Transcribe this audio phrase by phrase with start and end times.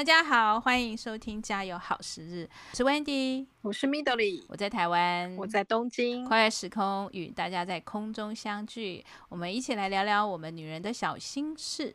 [0.00, 11.94] 大家好，欢迎收听《加油好时日》，我是 Wendy，我是 Midori，我在台湾，我在东京，跨越时空与大家在空中相聚，我们一起来聊聊我们女人的小心事。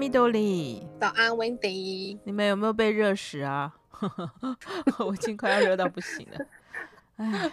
[0.00, 0.82] ，Midori。
[0.98, 2.18] 早安，Wendy。
[2.24, 3.74] 你们有没有被热死啊？
[4.98, 6.46] 我已经快要热到不行了。
[7.16, 7.52] 哎，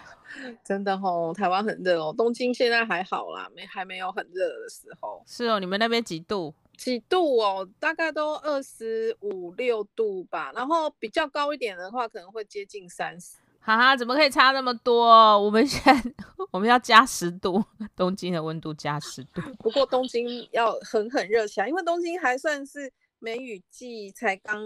[0.64, 2.14] 真的哦，台湾很热哦。
[2.16, 5.22] 东京现在还好啦，没还没有很热的时候。
[5.26, 6.54] 是哦，你们那边几度？
[6.74, 7.68] 几度哦？
[7.78, 10.50] 大概都二十五六度吧。
[10.54, 13.36] 然后比较高一点的话，可能会接近三十。
[13.60, 15.06] 哈哈，怎么可以差那么多？
[15.38, 16.12] 我们现在
[16.50, 17.62] 我们要加十度，
[17.94, 19.42] 东京的温度加十度。
[19.58, 24.62] 不过东京要狠狠热起来，因为东京还算是梅雨季才刚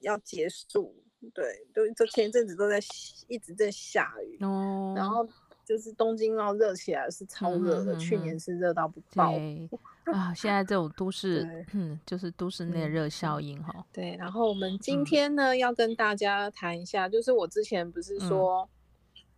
[0.00, 0.94] 要结束，
[1.34, 2.78] 对，都就前一阵子都在
[3.26, 5.28] 一直在下雨，哦，然后。
[5.68, 9.34] 就是东京要热起来是超热的，嗯、去年是热到不爆
[10.14, 10.32] 啊！
[10.34, 13.86] 现在这种都 市，嗯，就是都市内热效应哈。
[13.92, 18.68] 对，然后我们今天呢、嗯、要跟大家谈一下，就是我之前不是说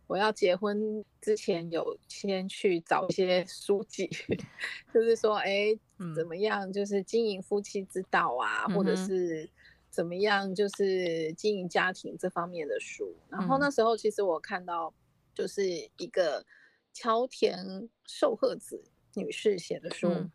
[0.07, 4.37] 我要结婚之前有先去找一些书籍，嗯、
[4.93, 5.77] 就是说哎
[6.15, 9.49] 怎么样，就是经营夫妻之道啊，嗯、或者是
[9.89, 13.15] 怎么样，就是经营家庭这方面的书。
[13.29, 14.93] 然后那时候其实我看到。
[15.33, 15.63] 就是
[15.97, 16.45] 一个
[16.91, 17.57] 桥田
[18.05, 20.29] 寿贺子女士写的书，嗯、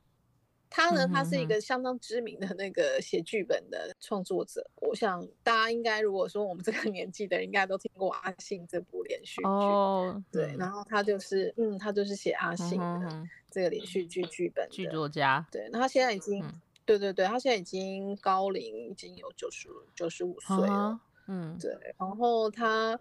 [0.69, 4.69] 她呢，他是一个相当知名的那个写剧本的创作者。
[4.83, 9.48] 我想大家应该，如果说我们这个 年纪的人，应该都听过《阿信》这部连续剧。
[9.48, 15.47] 哦，对，然后他就是，嗯，他就是写《阿信》的这个连续剧剧本的剧作家。
[15.50, 21.00] 对，那他现在已经，嗯、对对对，他现在已经高龄，已经有九十九十五岁了。
[21.28, 22.98] 嗯，对，然后他。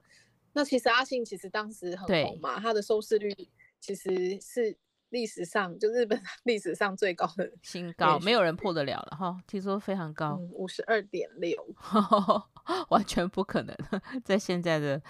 [0.57, 3.35] 那其实阿信其实当时很红嘛，他的收视率
[3.81, 4.73] 其实是
[5.15, 9.41] 历史上就日本 历史上最高的新高，没有人破得了了哈。
[9.47, 11.55] 听说非常高，五十二点六，
[12.89, 13.73] 完全不可能，
[14.25, 15.01] 在现在的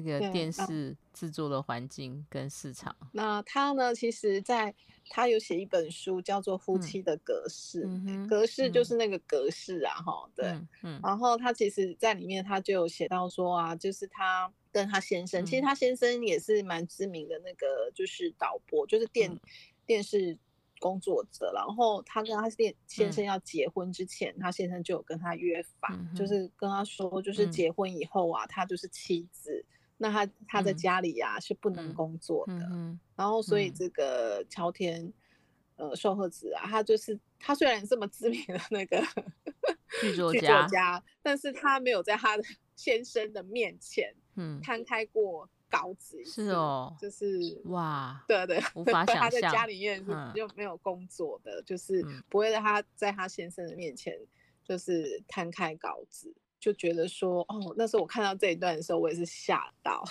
[0.00, 2.94] 这个电视制作的环境跟市场。
[3.12, 4.74] 那他呢，其实在
[5.08, 14.52] 他有写一本书叫做《夫妻的格式》，嗯、格式就是那个格式啊，哈、嗯，对，嗯、然后他其实在里面他就有写到说啊，就是他。
[14.72, 19.40] 跟他先生，其实他先生也是蛮知名的那个，就是导播，就是电、嗯、
[19.86, 20.36] 电视
[20.78, 21.50] 工作者。
[21.54, 29.64] 然后他跟他先先生要结婚之前，嗯、他先生就有跟他约法，嗯、就是跟他说，就是结婚以后啊，嗯、他就是妻子，
[29.98, 32.68] 那他他在家里呀、啊、是不能工作的。
[33.14, 35.12] 然后所以这个桥田
[35.76, 39.02] 呃寿贺子啊，他就是他虽然这么知名的那个
[40.00, 42.42] 剧作家，但是他没有在他的
[42.76, 44.14] 先生的面前。
[44.38, 54.14] 嗯，摊开过稿子是哦，就是哇，对对，无法 想象他在家里面是就没有工作的，嗯、就是不会在他在他先生的面前
[54.62, 60.04] 就是摊开稿子，就觉得说哦，那时候我看到这一段的时候，我也是吓到，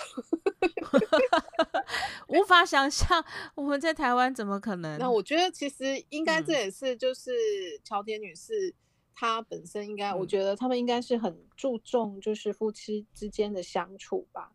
[2.29, 3.23] 无法想象
[3.55, 4.97] 我们在台湾怎么可能？
[4.99, 7.31] 那我觉得其实应该这也是就是
[7.83, 8.73] 乔田女士。
[9.17, 14.51] 她本身应该，我觉得他们应该是很注重就是夫妻之间的相处吧，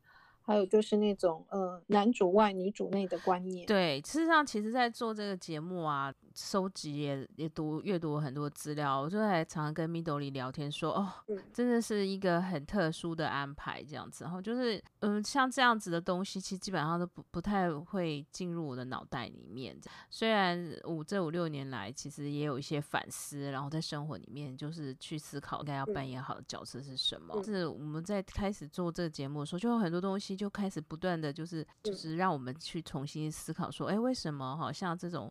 [0.50, 3.64] 还有就是那种呃男主外女主内的观念。
[3.66, 6.12] 对，事实上，其实，在做这个节目啊。
[6.32, 11.12] 收集也也读阅读很多资料，我就还常常跟 Midori 聊天说，哦，
[11.52, 14.22] 真的是一个很特殊的安排这样子。
[14.24, 19.76] 然后就是，嗯，像这样子的东西，其实基本上都不不太会进入我的脑袋里面。
[20.08, 27.42] 虽然五这五六年来，其实也有一些反思，然后在生活里面就是去思考，应该要扮演好的角色是什么。
[27.42, 35.30] 是我们在开始做这个节目的时候，就有很多东西就开始不断的就是就是让我们去重新思考，说，哎，为什么好像这种。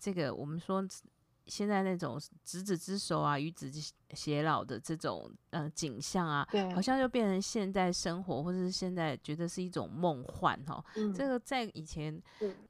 [0.00, 0.84] 这个我们说，
[1.46, 3.70] 现在那种执子之手啊，与子
[4.10, 10.84] 偕老的这种呃景象啊，对好像就变成现在生活，或者是现在觉得是一种梦幻哈。
[10.96, 12.20] 嗯、这个在以前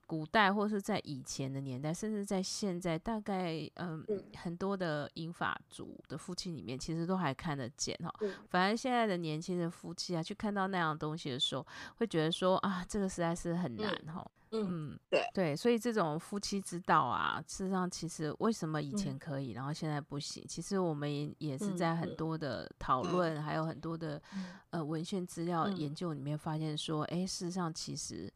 [0.07, 8.13] 古代，或者是在以前的年代，甚至在现在，大概、呃、嗯很多的英法族的夫妻里面，其实都还看得见哈。
[8.21, 11.67] 嗯、反而现在的年轻的夫妻啊，去看到那样东西的时候，
[11.97, 14.25] 会觉得说啊，这个实在是很难哈。
[14.53, 20.45] 嗯嗯，对对，所以这种夫妻之道啊，事实上其实为什么以前可以，嗯、然后现在不行？
[20.47, 28.33] 其实我们也也是在很多的讨论，嗯、还有很多的、嗯、呃文献资料研究里面发现说，哎、嗯，事实上其实。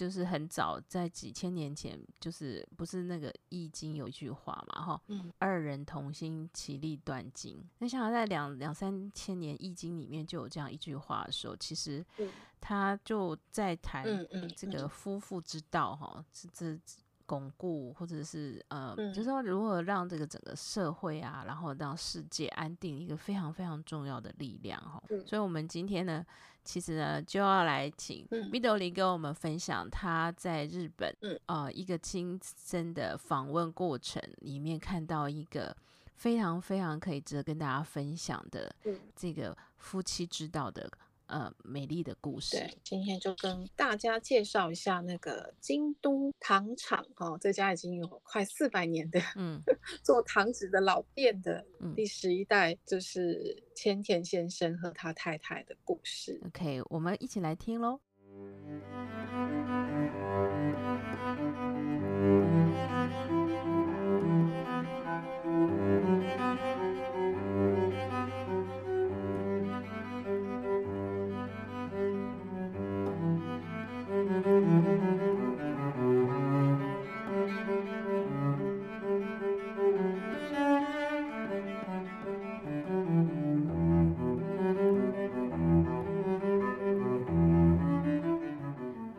[0.00, 7.62] 就是很早，在几千年前，就是不是那个《易经》有一句话嘛，哈、嗯，二人同心，其利断金。
[7.80, 12.02] 那像在两两三千年《易经》里面就有这样一句话的时候，其实
[12.62, 14.06] 他就在谈
[14.56, 16.80] 这个夫妇之道，哈，这这。
[17.26, 25.00] 巩固，或者是呃，嗯、就是说如何让这个整个社会啊，然后让世界安定，一个非常非常重要的力量哈。
[25.10, 26.26] 嗯、所以，我们今天呢，
[26.64, 35.76] 其实呢，就要来请 Midori 跟我们分享他在日本，嗯、呃，一个亲身的访问过程里面看到一个
[36.14, 38.74] 非常非常可以值得跟大家分享的
[39.16, 40.90] 这个夫妻之道的。
[41.30, 42.56] 呃，美丽的故事。
[42.56, 49.60] 对，今天就跟大家介绍一下那个京都糖厂哦，这家已经有快四百年的，嗯，
[50.02, 56.40] 做糖纸的老店的第十一代，就是千田先生和他太太的故事。
[56.46, 58.00] OK，我们一起来听喽。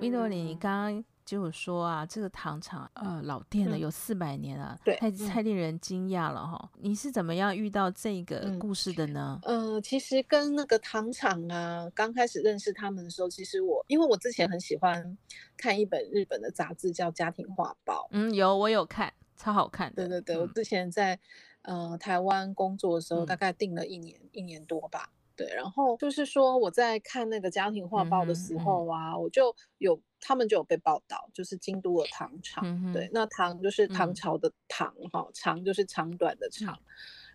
[0.09, 6.69] 你刚刚就说啊，这个糖厂呃老店了有四百年了，对，太太令人惊讶了哈。
[6.79, 9.39] 你是怎么样遇到这个故事的呢？
[9.43, 15.17] 嗯、呃，其实跟那个糖厂啊，刚开始认识他们的时候，其实我因为我之前很喜欢
[15.55, 20.07] 看一本日本的杂志叫《家庭画报》，嗯，有我有看，超好看的。
[20.07, 21.17] 对对对，我之前在
[21.61, 25.09] 呃台湾工作的时候，大概订了一年、嗯、一年多吧。
[25.35, 28.87] 对，然后就是说我在看那个家庭画报的时候。
[28.87, 34.11] 啊，嗯嗯、我就有他们就有被报道，就是京都的糖厂，嗯、对，那糖就是唐。
[34.13, 36.77] 朝的唐哈，长、嗯、就是长短的长。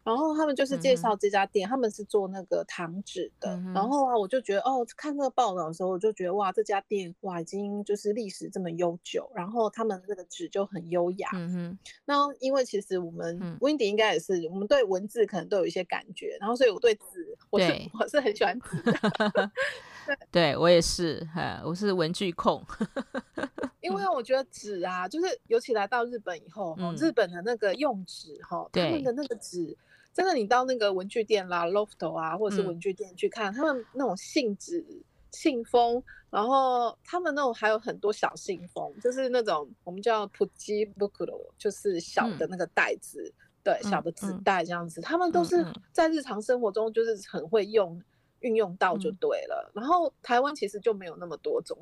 [0.07, 3.51] 嗯然后他们就是介绍这家店，嗯、他们是做那个糖纸的。
[3.57, 11.29] 嗯、然后啊，我就觉得哦，看那个报道的时候，我就觉得哇，这家店哇已经就是历史这么悠久，然后他们那个纸就很优雅。
[11.35, 11.79] 嗯哼。
[12.05, 17.67] 那因为其实我们 Windy 应该也是，嗯、我们对文字可能都有一些感觉，然后所以我对纸，我是
[17.99, 19.51] 我是很喜欢纸的。
[20.31, 21.27] 对，我也是，
[21.65, 22.65] 我是文具控。
[23.83, 29.77] 因为 我觉得纸啊，就是尤其来到日本以后，嗯、日本的那个用纸哈，对他们的那个纸。
[30.17, 34.83] 真的，你到那个文具店啦，Loft 啊，或者是文具店去看，嗯、他们那种信纸、
[35.31, 48.03] 信封，然后他们那种还有很多小信封，就是那种我们叫 Puchi Bukuro，就是小的那个袋子，嗯、对，小的纸袋这样子，嗯、他们都是在日常生活中就是很会用。
[48.47, 51.77] 运用到就对了，嗯、然后台湾其实就没有那么多种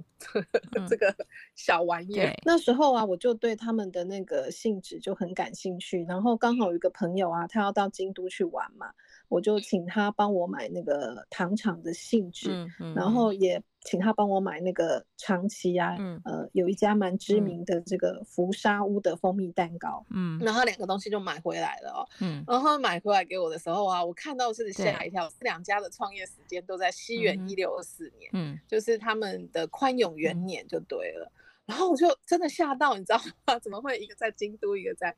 [0.88, 1.14] 这个
[1.54, 2.14] 小玩意
[2.44, 8.94] 那时候啊，我就对他们的那个性质就很感兴趣，然后刚好有一个朋友啊，他要到京都去玩嘛，
[9.28, 13.62] 我就请他帮我买那个糖厂的信纸，嗯嗯、然后也。
[13.86, 31.30] 请他帮我买那个长崎啊，嗯、呃，有一家蛮知名的这个福沙屋的蜂蜜蛋糕，嗯，然后两个东西就买回来了哦，嗯，然后买回来给我的时候啊，我看到是吓一跳，这两家的创业时间都在西元一六二四年，嗯，就是他们的宽永元年就对了。
[31.66, 33.56] 嗯然后我就真的吓到，你知道吗？
[33.58, 35.16] 怎么会一个在京都，一个在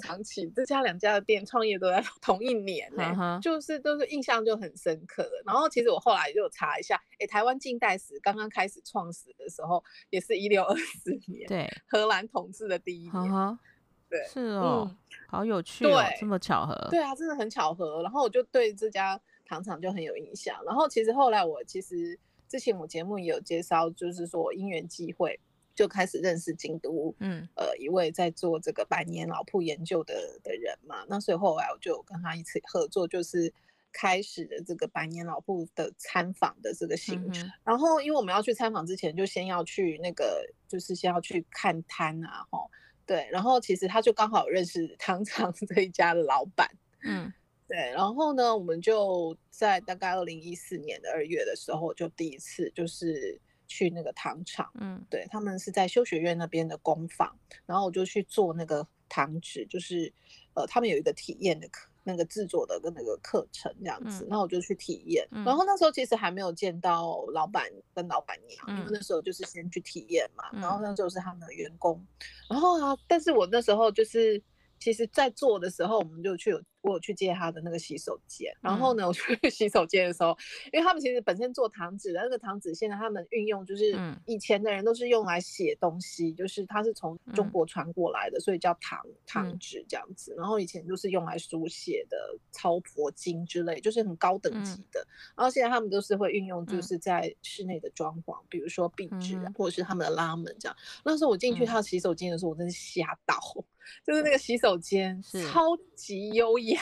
[0.00, 0.44] 长崎？
[0.44, 5.28] 嗯、这家两家的店创业都在 同一年呢、欸，嗯、就是都是印象就很深刻。
[5.44, 13.58] 然后其实我后来就查一下，哎，台湾近代史刚刚开始创始的时候，也是一六二四年，对，荷兰统治的第一年，嗯、
[14.08, 14.96] 对，是哦，嗯、
[15.28, 18.04] 好有趣哦，对这么巧合，对啊，真的很巧合。
[18.04, 20.62] 然后我就对这家糖厂就很有印象。
[20.64, 25.40] 然后其实后来我其实之前我节目也有介绍，就是说因缘际会。
[25.78, 33.54] 就开始认识京都，嗯，呃，一位在做这个百年老铺研究的的人嘛，那所以后来我就跟他一起合作，就是
[33.92, 37.46] 开始了这个百年老铺的参访的这个行程。
[37.46, 42.68] 嗯、然后，因为我们要去参访之前，就先要去那个，就是先要去看摊啊，吼，
[43.06, 43.28] 对。
[43.30, 46.68] 然后其实他就刚好认识糖厂 这一家的老板，
[47.04, 47.32] 嗯，
[47.68, 47.76] 对。
[47.92, 53.40] 然后呢，我们就在大概二零一四年的二月的时候，就第一次就是。
[53.68, 57.32] 去那个糖厂，嗯，对，他们是在修学院那边的工坊，
[57.66, 60.12] 然后我就去做那个糖纸，就是，
[60.54, 65.28] 呃，他们有一个体验的课那个制作的跟那个课程这样子，嗯、然后我就去体验。
[65.30, 70.44] 嗯、然后那时候其实还没有见到老板跟老板娘，嗯、因为那时候就是先去体验嘛。
[70.54, 72.02] 嗯、然后那时候是他们的员工，
[72.48, 74.42] 然后啊，但是我那时候就是。
[74.78, 78.52] 其实，在做的时候，我们就去，我有去借他的那个洗手间。
[78.60, 80.36] 然后呢，我去 洗手间的时候，
[80.72, 83.92] 因为他们其实本身做糖纸的那个糖纸，现在他们运用就是，
[84.26, 90.34] 以前的人都是用来写东西，就是它是从中国传过来的，所以叫糖糖纸这样子。
[90.36, 92.16] 然后以前就是用来书写的，
[92.52, 95.04] 抄佛经之类，就是很高等级的。
[95.36, 100.76] 然后现在他们都是会运用，就是在室内的装潢，比如说壁纸啊，或者是他们的拉门这样。
[101.04, 103.36] 那时候我进去他洗手间的时候，我真是吓到。
[104.06, 106.80] 就是那个洗手间超级优雅，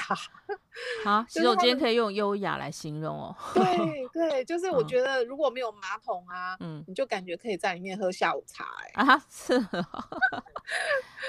[1.05, 3.37] 好，洗手间可以用优雅来形容哦。
[3.55, 9.59] 对对，就是我觉得如果没有马桶啊，嗯，你就感觉可以在里面喝下午茶，哎啊，是，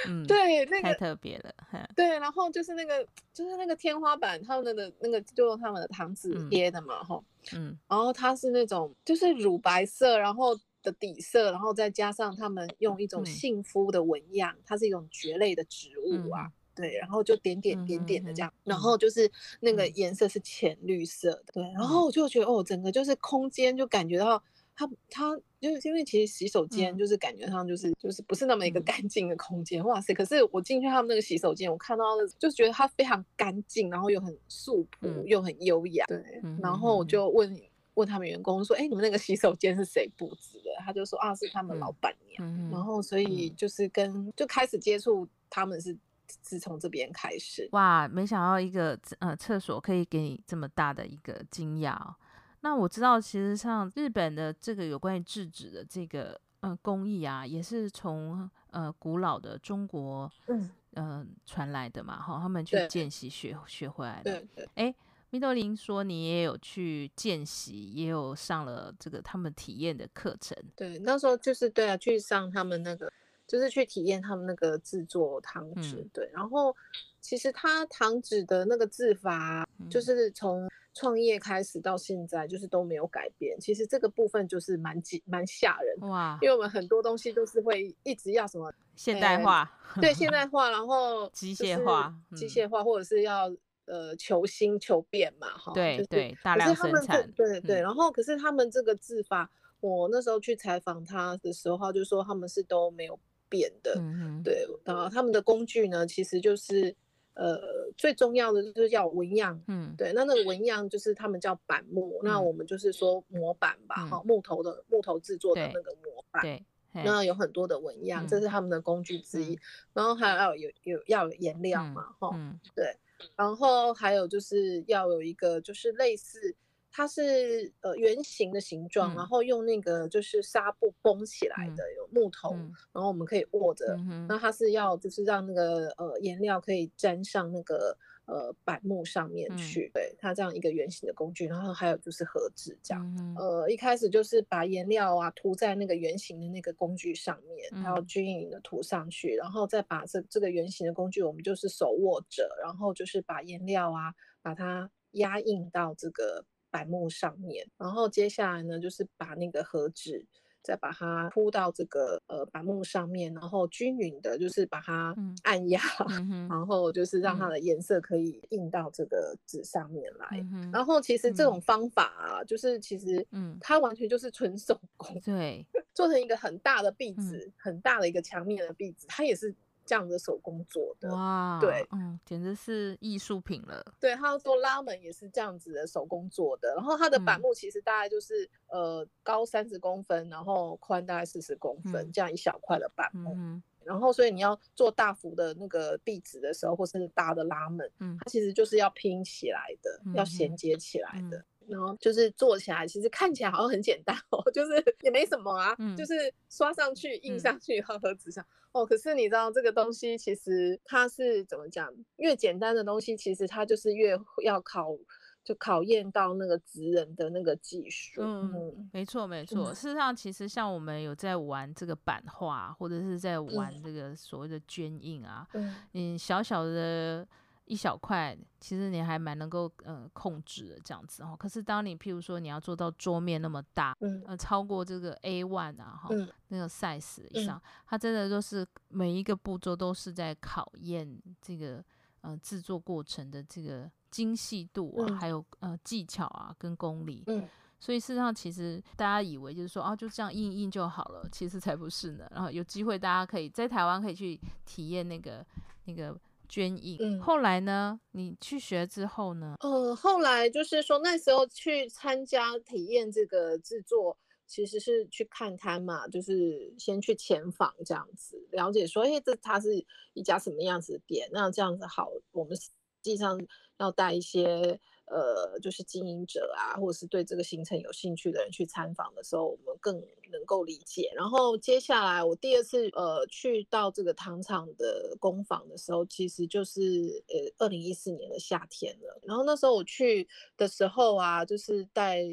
[0.08, 1.54] 嗯， 对，那个太特别了，
[1.96, 7.20] 对，然后就是那个就是那个天花板，他们的那个就用他们的糖纸贴的嘛，哈，
[7.54, 10.58] 嗯，然后它是那种就是乳白色，然后。
[10.88, 19.30] 的底色，然后再加上他们用一种信肤的纹样，嗯、它是一种蕨类的植物啊，嗯、对，然后就点点点点的这样，嗯、然后就是
[19.60, 24.42] 那个颜色是浅绿色的，对，然后我就觉得哦，整个就是空间就感觉到
[24.76, 30.14] 它它就是因为其实洗手间就是感觉上就是、嗯、就是不是那么一个干净的空间，哇塞！
[30.14, 36.24] 可是我进去他们那个洗手间，我看到的就觉得它非常干净，然后又很素朴、嗯、又很优雅，对，
[36.62, 37.60] 然后我就问。
[37.98, 42.48] 问他们员工说：“哎、欸，你们那个洗手间是谁布置的？”他就说：“啊，是他们老板娘。
[42.48, 45.98] 嗯”然后所以就是跟就开始接触他们是
[46.44, 47.68] 是从这边开始。
[47.72, 52.16] 哇，没想到一个呃厕所可以给你这么大的一个惊讶哦。
[52.62, 62.22] 那我知道，其实像日本的这个有关于制纸的这个呃工艺啊，也是从呃古老的中国嗯呃传来的嘛。
[62.22, 64.40] 哈，他们去见习学学回来的。
[64.40, 64.70] 对对。
[64.76, 64.96] 哎。
[65.30, 70.58] Midori 说你也有去见习，也有上了这个他们体验的课程。
[70.76, 73.12] 对，那时候就是对啊，去上他们那个，
[73.46, 75.98] 就是去体验他们那个制作糖纸。
[75.98, 76.74] 嗯、对，然后
[77.20, 83.60] 其实他糖纸的那个制法，就是从创业开始到现在，就是都没有改变。
[83.60, 93.54] 其实这个部分就是蛮蛮蛮吓人哇，因为我们很多东西都是会一直要什么现代化，欸、对现代化，然后机械化，机械化，或者是要。
[93.88, 97.80] 呃，求新求变嘛，哈，对、就是、对，大量生产，对对。
[97.80, 99.50] 然后，可是他们这个制法，
[99.82, 103.18] 嗯、我那时候去采访他的时候，他就说他们是都没有
[103.48, 104.68] 变的，嗯哼对。
[104.84, 106.94] 然后他们的工具呢，其实就是
[107.34, 110.12] 呃，最重要的就是叫纹样，嗯，对。
[110.14, 116.64] 那那个纹样就是他们叫板木，嗯、那我们就是说模板吧，哈、嗯，木头的木头制作的那个模板，对。
[117.06, 119.54] 那有很多的纹样，嗯、这是他们的工具之一。
[119.54, 119.60] 嗯、
[119.94, 122.98] 然后还要有有要有颜料嘛，哈、嗯，嗯、对。
[123.36, 126.56] 然后还有就是要有一个，就是类似，
[126.92, 133.96] 它是呃圆形的形状，嗯、然后用那个就是纱布绷起来的，嗯、有木头，嗯、然后我们可以握着。
[134.28, 137.98] 那、嗯、它是要就是让那个呃颜料可以沾上那个。
[138.28, 160.26] 呃，板木上面去，嗯、对它这样一个圆形的工具，然后还有就是盒子这样，嗯、呃，一开始就是把颜料啊涂在那个圆形的那个工具上面，然后均匀的涂上去，然后再把这这个圆形的工具，我们就是手握着，然后就是把颜料啊把它压印到这个板木上面，然后接下来呢就是把那个盒子。
[160.68, 165.80] 再把它铺到这个呃板木上面，然后均匀的，就是把它按压，
[166.50, 170.46] 然后就是让它的颜色可以印到这个纸上面来。
[170.74, 173.58] 然后其实这种方法啊，嗯、就是其实嗯。
[173.62, 179.56] 它完全就是纯手工，对，做成一个很大的壁纸，嗯、很大的一个墙面的壁纸，它也是。
[179.88, 183.84] 这样的手工做的哇，对，嗯，简直是艺术品了。
[184.00, 193.34] 对，他说拉门也是这样子的手工做的，然后它的板木其实大概就是、嗯、呃高三十公分，然后宽大概四十公分，嗯、这样一小块的板木。
[193.36, 201.38] 嗯、然后所以你要做大幅的那个壁纸的时候，或是大的拉门，嗯，它其实就是要拼起来的，嗯、要衔接起来的。
[201.38, 208.86] 嗯然后就是做起来，其实看起来好像很简单哦， 就是也没什么啊，嗯、就是刷上去、印上去，盒盒子上哦。
[208.86, 211.94] 可是你知道这个东西，其实它是怎么讲？
[212.16, 214.98] 越简单的东西，其实它就是越要考，
[215.44, 218.22] 就考验到那个职人的那个技术。
[218.22, 219.72] 嗯，嗯没错没错。
[219.72, 227.28] 嗯、事实上，其实像我们有在玩这个版画，或者是在玩这个所谓的绢印啊，嗯，嗯，小小的。
[227.68, 231.36] 一小块，其实你还蛮能够呃控制的这样子哦。
[231.38, 241.84] 可是当你譬如说你要做到桌面那么大，嗯，呃超过这个 A one 啊哈，嗯、那个 size 以上，嗯、它真的都是每一个步骤都是在考验这个
[242.22, 247.24] 呃制作过程的这个精细度啊，嗯、还有呃技巧啊跟功力。
[247.28, 247.48] 嗯。
[247.80, 252.28] 所以事实上，其实大家以为就是说啊，就这样印印就好了，其实才不是呢。
[252.32, 255.46] 然后有机会，大家可以在台湾可以去体验那个
[255.86, 256.98] 那个绢印。
[257.00, 259.56] 嗯，后来呢，你去学之后呢？
[259.60, 271.30] 呃，后来就是说那时候去参加体验这个制作，其实是去看摊嘛，就是先去前访这样子，了解说，哎，这它是一家什么样子的店？
[271.32, 272.70] 那这样子好，我们实
[273.02, 273.40] 际上
[273.78, 274.80] 要带一些。
[275.08, 279.96] 呃，就是经营者啊，或者是对这个行程有兴趣的人去参访的时候，我们更
[280.32, 281.12] 能够理解。
[281.16, 289.20] 然后接下来我第二次呃去到这个糖厂的工坊的时候，其实就是呃二零一四年的夏天了。
[289.24, 292.24] 然后那时候我去的时候啊，就是带。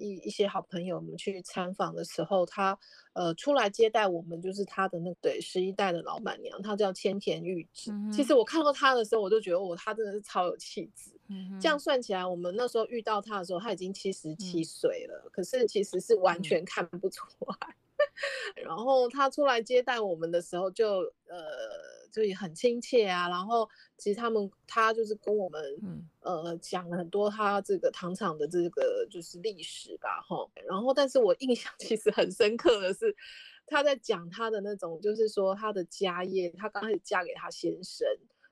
[0.00, 2.76] 一一些好朋友，我们去参访的时候，他
[3.12, 7.92] 呃出来接待我们，就是他的那对十一代的老板娘，她叫千田玉子。
[7.92, 11.10] 嗯、其实我看到她的时候，我就觉得，我，她真的是超有气质。
[11.28, 17.24] 嗯、这样算起来，我们那时候遇到她的时候，她已经七十七岁了，嗯，可是其实是完全看不出
[17.60, 17.76] 来。
[18.56, 21.38] 嗯、然后他出来接待我们的时候就，就呃。
[22.12, 30.44] 就也很亲切啊，然后其实他们他就是跟我们、嗯、呃讲了很多他这个糖厂的这个就是历史吧，哈。
[30.66, 33.14] 然后但是我印象 其实很深刻的是，
[33.64, 38.04] 他在讲他的那种就是说他的家业，他刚开始嫁给他先生，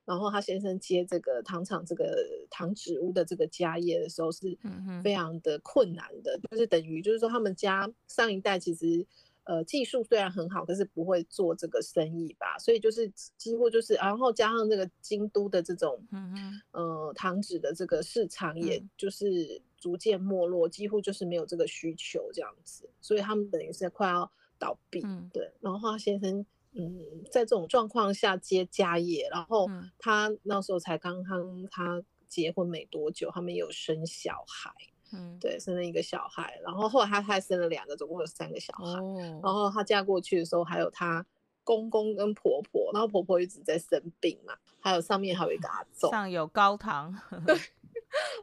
[0.04, 2.16] 然后他先生接这个糖厂这个
[2.48, 4.56] 糖纸屋的这个家业的时候是
[5.02, 9.04] 非常的困难的，嗯、就是等于就是说他们家上一代其实。
[9.49, 25.50] 呃，技术虽然很好，可是不会做这个生意吧，所以就是几乎就是，然后加上这个京都的这种，嗯嗯，呃，糖纸的这个市场，也就是逐渐没落，几乎就是没有这个需求这样子，所以他们等于是快要倒闭，嗯、对。
[25.61, 29.67] 然后华先生，嗯，在这种状况下接家业，然后
[29.99, 34.71] 他那时候才刚刚他结婚没多久，他们有生小孩。
[35.12, 38.84] 嗯，对，生了一个小孩，然后后来她还生了两个，总共有三个小孩。
[38.84, 41.24] 哦，然后她嫁过去的时候，还有她
[41.64, 47.14] 公公跟婆婆，然后婆婆一直在生病嘛，还有上面还有一个阿 祖，上有高堂，
[47.46, 47.56] 对，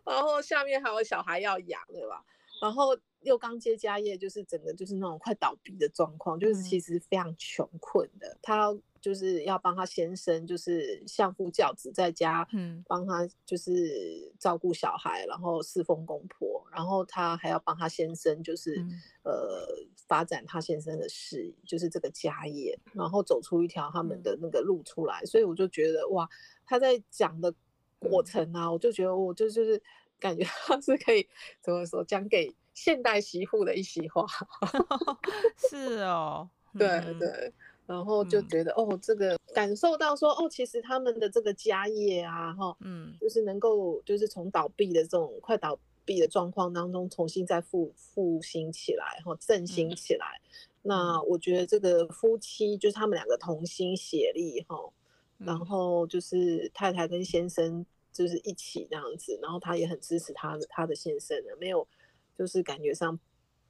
[0.06, 2.24] 然后下面还有小孩要养，对吧？
[2.62, 8.76] 然后又刚接家业，就是整个就是那种快倒闭的状况，就是其实非常穷困的，她。
[9.06, 19.68] 就是要帮他先生，就是相夫教子，在家，嗯，帮他就是照顾小孩，然后侍奉公婆，然后他还要帮他先生，就是、嗯、呃
[20.08, 25.22] 发展他先生的事业，就是这个家业，然后走出一条他们的那个路出来。
[25.22, 26.28] 嗯、所以我就觉得哇，
[26.66, 27.54] 他在讲的
[28.00, 29.80] 过程啊，嗯、我就觉得我就就是
[30.20, 31.30] 感觉他是可以
[31.62, 34.26] 怎么说，讲给现代媳妇的一席话。
[35.70, 36.90] 是哦， 对
[37.20, 37.54] 对。
[37.88, 50.42] 然后就觉得、嗯、哦，这个感受到说哦，其实他们的这个家业啊，哈，嗯，就是能够就是从倒闭的这种快倒闭的状况当中重新再复复兴起来，哈，振兴起来。
[50.44, 54.78] 嗯、那我觉得这个夫妻就是他们两个同心协力，哈，
[55.38, 61.88] 然后就是太太跟先生就是一起这样子，然后他也很支持他的他的先生的，没有
[62.36, 63.20] 就是感觉上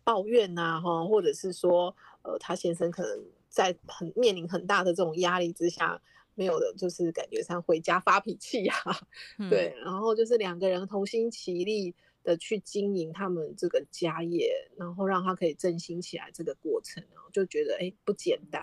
[0.06, 3.26] 抱怨呐、啊，哈，或者是说呃，他先生可能。
[3.56, 6.02] 在很面临很大的这种压力之下，
[6.36, 8.98] 没有的，就是感觉上回家发脾气呀、啊，
[9.40, 18.62] 嗯、对，然后就是两个人同心齐力的去经营他们这个家业，然后让他可以振兴起来这个过程，然后就觉得哎不简单。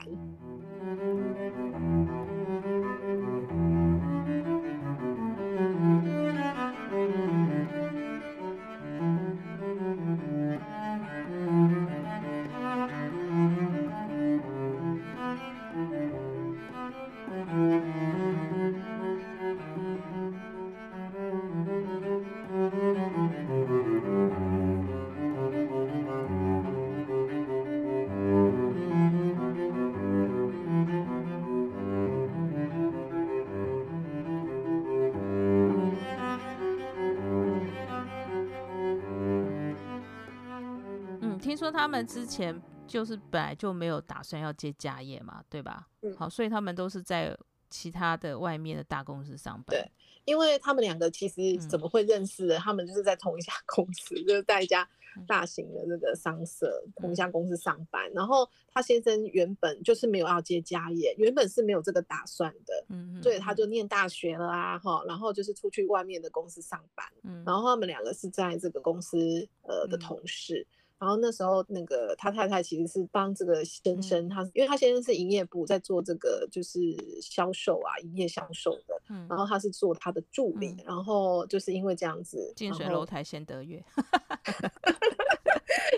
[41.92, 45.86] 们之前就是本来就没有打算要接家业嘛，对吧？
[46.00, 47.36] 嗯，好，所以他们都是在
[47.68, 49.66] 其他的外面的大公司上班。
[49.66, 49.90] 对，
[50.24, 52.56] 因为他们两个其实怎么会认识的？
[52.56, 54.88] 嗯、他们就是在同一家 公司，就是在一家
[55.26, 58.10] 大型的那个商社，嗯、同一家公司上班。
[58.12, 62.86] 然后他先生原本就是没有要接家业，原本是没有这个打算的。
[62.88, 63.22] 嗯嗯。
[63.22, 67.06] 所以他就念大学了啊，哈，然后就是出去外面的公司上班。
[67.22, 67.44] 嗯。
[67.46, 70.66] 然后他们两个是在这个公司呃的同事。
[70.70, 76.78] 嗯然后那时候那个他太太其实是帮这个先生，他因为他先生是营业部在做这个就是
[77.20, 78.94] 销售啊，营业销售的，
[79.28, 83.82] 然后他是做他的助理，然后就是因为这样子，近水楼台先得月。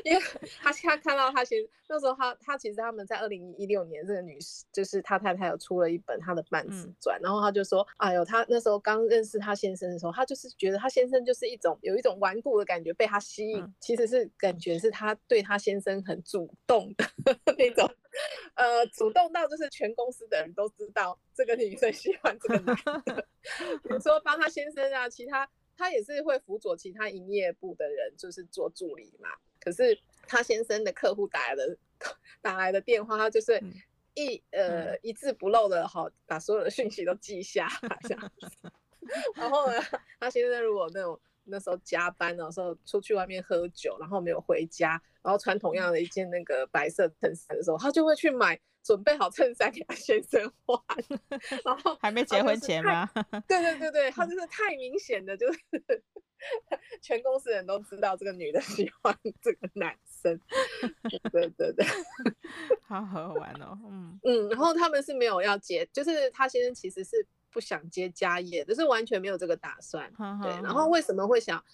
[0.05, 0.23] 因为
[0.61, 1.59] 他他看到他先
[1.89, 17.05] 那时候他他其实他们在二零一六年这个女士就是他太太有出了一本他的半自传，嗯、然后他就说哎呦他那时候刚认识他先生的时候，他就是觉得他先生就是一种有一种顽固的感觉被他吸引，嗯、其实是感觉是他对他先生很主动的
[17.57, 17.91] 那种，
[18.55, 23.27] 呃主动到就是全公司的人都知道这个女生喜欢这个男的，
[23.83, 29.29] 比如说帮他先生啊，其他他也是会辅佐其他营业部的人就是做助理嘛。
[29.61, 31.79] 可是他先生的客户打来的
[32.43, 33.59] 打来的电话，他就是
[34.15, 37.69] 一、嗯、呃一字不漏的好，把所有的讯息都记下
[38.07, 38.71] 这样子。
[39.35, 39.81] 然后呢，
[40.21, 50.79] 他先生如果那种那时候加班的时候出去外面喝酒，然后没有回家，然后穿同样的一件那个白色衬衫的时候，他就会去买准备好衬衫给他先生换。
[51.65, 53.09] 然后还没结婚前吗？
[53.49, 55.59] 对对对对，他就是太明显的，就是。
[57.01, 60.39] 全公司人都知道这个女的喜欢这个男生，
[61.33, 61.87] 对对对，
[62.83, 70.13] 好好玩哦，嗯嗯，然后他们是没有要结，就是他先生其实是不想接家业，就是完全没有这个打算，
[70.43, 70.51] 对。
[70.61, 71.65] 然后为什么会想，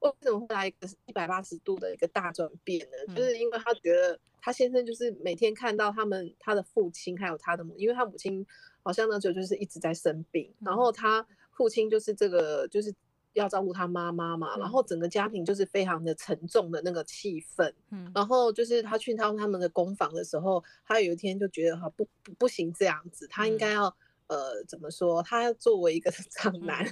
[0.00, 3.14] 为什么会来一个一百八十度的一个大转变呢？
[3.14, 8.44] 就是因为他觉得他先生就是每天看到他们他的父亲还有他的母，因为他母亲
[8.82, 12.92] 好像那时候就是一直在生病，然后他父亲就是这个就是。
[13.36, 17.70] 要照顾他妈妈嘛，然后整个家庭就是非常的沉重的那个气氛。
[17.90, 23.94] 嗯，然后就是他去到他们的工坊的时候，他有一天就觉得哈不不不行这样子，他应该要
[24.28, 25.22] 呃怎么说？
[25.22, 26.84] 他作为一个 长男，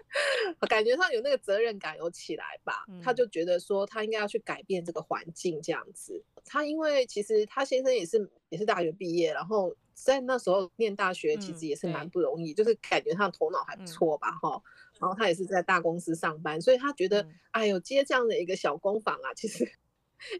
[0.68, 2.84] 感觉上有那个责任感有起来吧？
[3.02, 6.22] 他就觉得说他应该要去改变这个环境这样子。
[6.44, 14.30] 他因为其实他先生也是也是大学毕业，然后在那时候念大学其实也是蛮不容易，就是感觉他头脑还不错吧？
[14.42, 14.62] 哈。
[14.98, 19.70] 然后他也是在大公司上班，所以他觉得，嗯、哎呦，接这样的一个小工坊啊，其实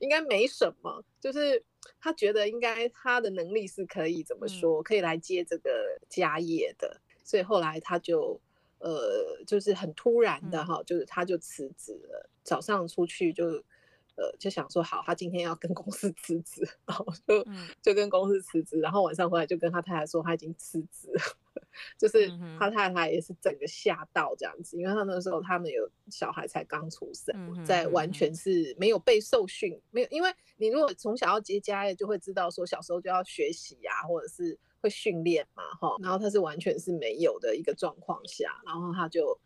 [0.00, 1.04] 应该没什么。
[1.20, 1.62] 就是
[1.98, 7.00] 他觉得应该他的能力是可以怎么说，嗯、可以来接这个家业的。
[7.24, 8.40] 所以后来他就，
[8.78, 12.30] 呃，就是很突然的哈，嗯、就是他就辞职了。
[12.42, 13.62] 早上出去就，
[14.16, 21.20] 呃，就想说好，他今天要跟公司辞职，然后就、嗯、就跟公司辞职，然后晚上回来就跟他太太说他已经辞职了。
[21.98, 39.38] 就是他太太也是整个吓到这样子，因为他那时候他们有小孩才刚出生，在完全是没有被受训，没有，因为你如果从小要接家业，就会知道说小时候就要学习呀，或者是会训练嘛，哈，然后他是完全是没有的一个状况下，然后他就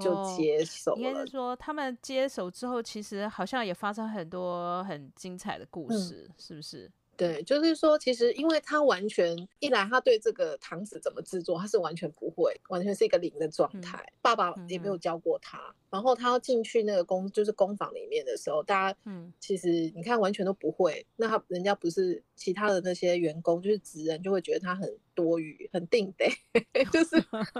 [0.00, 0.98] 就就接手了。
[1.00, 6.90] 应该是说他们接手之后，其实好像也发生很多很精彩的故事，是不是？
[7.18, 13.96] 对，就是说，其实因为他完全一来，他对这个糖纸怎么制作，他是完全不会，完全是一个零的状态。
[13.96, 15.56] 嗯、爸爸也没有教过他。
[15.56, 21.06] 嗯、然后他要进去那个工，就是工坊里面的时候，大家嗯，其实你看完全都不会。
[21.16, 26.28] 那他人家不是其他的那些员工，就是职人就会觉得他很多余，很定得，
[26.92, 27.16] 就是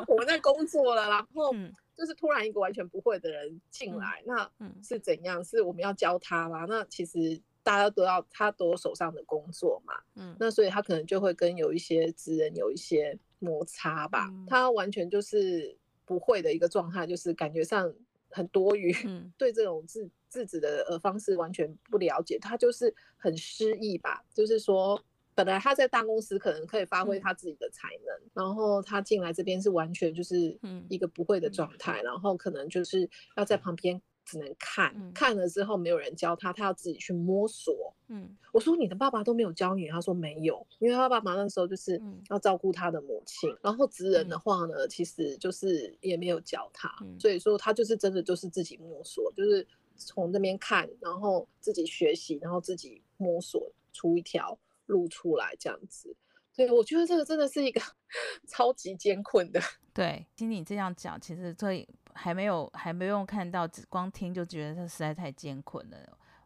[0.06, 1.50] 我们在工作了，然后
[1.96, 4.34] 就是突然一个完全不会的人进来，嗯、
[4.68, 5.42] 那是怎样？
[5.42, 6.66] 是我们要教他吗？
[6.68, 7.40] 那其实。
[7.66, 14.28] 大家都要他多手上的工作嘛，嗯，那所以他可能就会跟有一些职人有一些摩擦吧。
[14.30, 17.92] 嗯、他完全就是不会的一个状态，就是感觉上
[18.30, 24.24] 很多余，嗯、 对这种制制止的呃方式完全不了解，他就是很失意吧。
[24.32, 25.02] 就是说，
[25.36, 34.02] 本来他在大公司可能可以发挥他自己的才能，嗯、然后他进来这边是完全就是一个不会的状态，嗯、然后可能就是要在旁边。
[34.28, 37.94] 只能看，嗯、看了之后没有人教他，他要自己去摸索。
[38.08, 56.16] 嗯，我说你的爸爸都没有教你，他说没有，因为他爸爸那时候就是要照顾他的母亲，嗯、然后职人的话呢，嗯、其实就是也没有教他，嗯、所以说他就是真的就是自己摸索，就是从那边看，然后自己学习，然后自己摸索出一条路出来这样子。
[56.52, 57.80] 所以我觉得这个真的是一个
[58.48, 59.60] 超级艰困的。
[59.92, 61.86] 对，听你这样讲，其实这。
[62.18, 65.98] 还没有，还没有看到，只光听就觉得这实在太艰困了。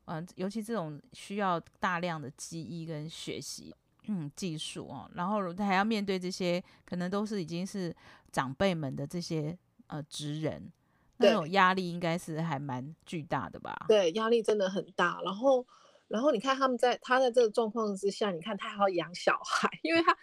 [0.07, 3.73] 嗯，尤其这种需要大量的记忆跟学习，
[4.09, 7.95] 嗯，技术哦，然后他还要面对这些可能都是已经是
[8.33, 10.73] 长辈们的这些呃职人，
[11.19, 13.85] 那种压力应该是还蛮巨大的吧？
[13.87, 15.21] 对，压力真的很大。
[15.23, 15.65] 然后，
[16.11, 20.15] 然后你看他们在他在这个状况之下，你看他还要养小孩， 因为他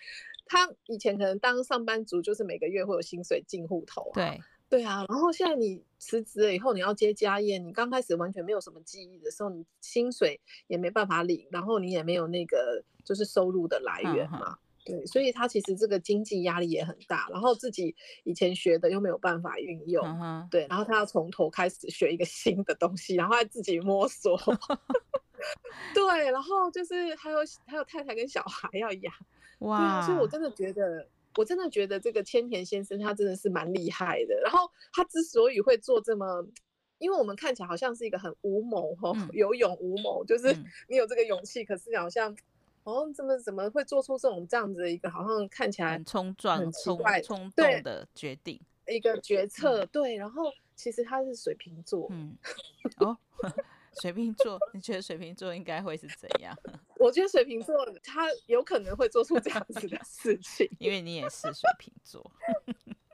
[0.45, 4.13] 他以前可能当上班族就是每个月会有薪水进户头啊。
[4.13, 4.41] 对。
[4.69, 14.41] 对啊，然后现在你辞职了以后，你要接家业，你刚开始完全没有什么记忆的时候，你薪水也没办法领，然后你也没有那个就是收入的来源嘛。
[14.51, 24.37] 嗯对，所以他其实这个经济压力也很大，然后自己以前学的又没有办法运用，嗯、对，然后他要从头开始学一个新的东西，然后还自己摸索，
[25.93, 29.13] 对，然后就是还有还有太太跟小孩要养，
[29.59, 36.45] 哇，所以我真的觉得，我真的觉得这个千田先生他真的是蛮厉害的，然后他之所以会做这么，
[36.99, 40.55] 因为我们看起来好像是一个很无谋哈，嗯、 有勇无谋，就是
[40.87, 42.35] 你有这个勇气，嗯、可是好像。
[42.83, 48.57] 哦，怎么怎么会做出这种这样子的一个好像看起来很冲撞、很奇怪、冲动的决定？
[48.87, 50.15] 一个决策，嗯、对。
[50.15, 52.37] 然后其实他是水瓶座，嗯，
[52.99, 53.17] 哦，
[54.01, 56.55] 水瓶座，你觉得水瓶座应该会是怎样？
[56.99, 62.31] 我觉得水瓶座他有可能会做出这样子的事情， 因为你也是水瓶座。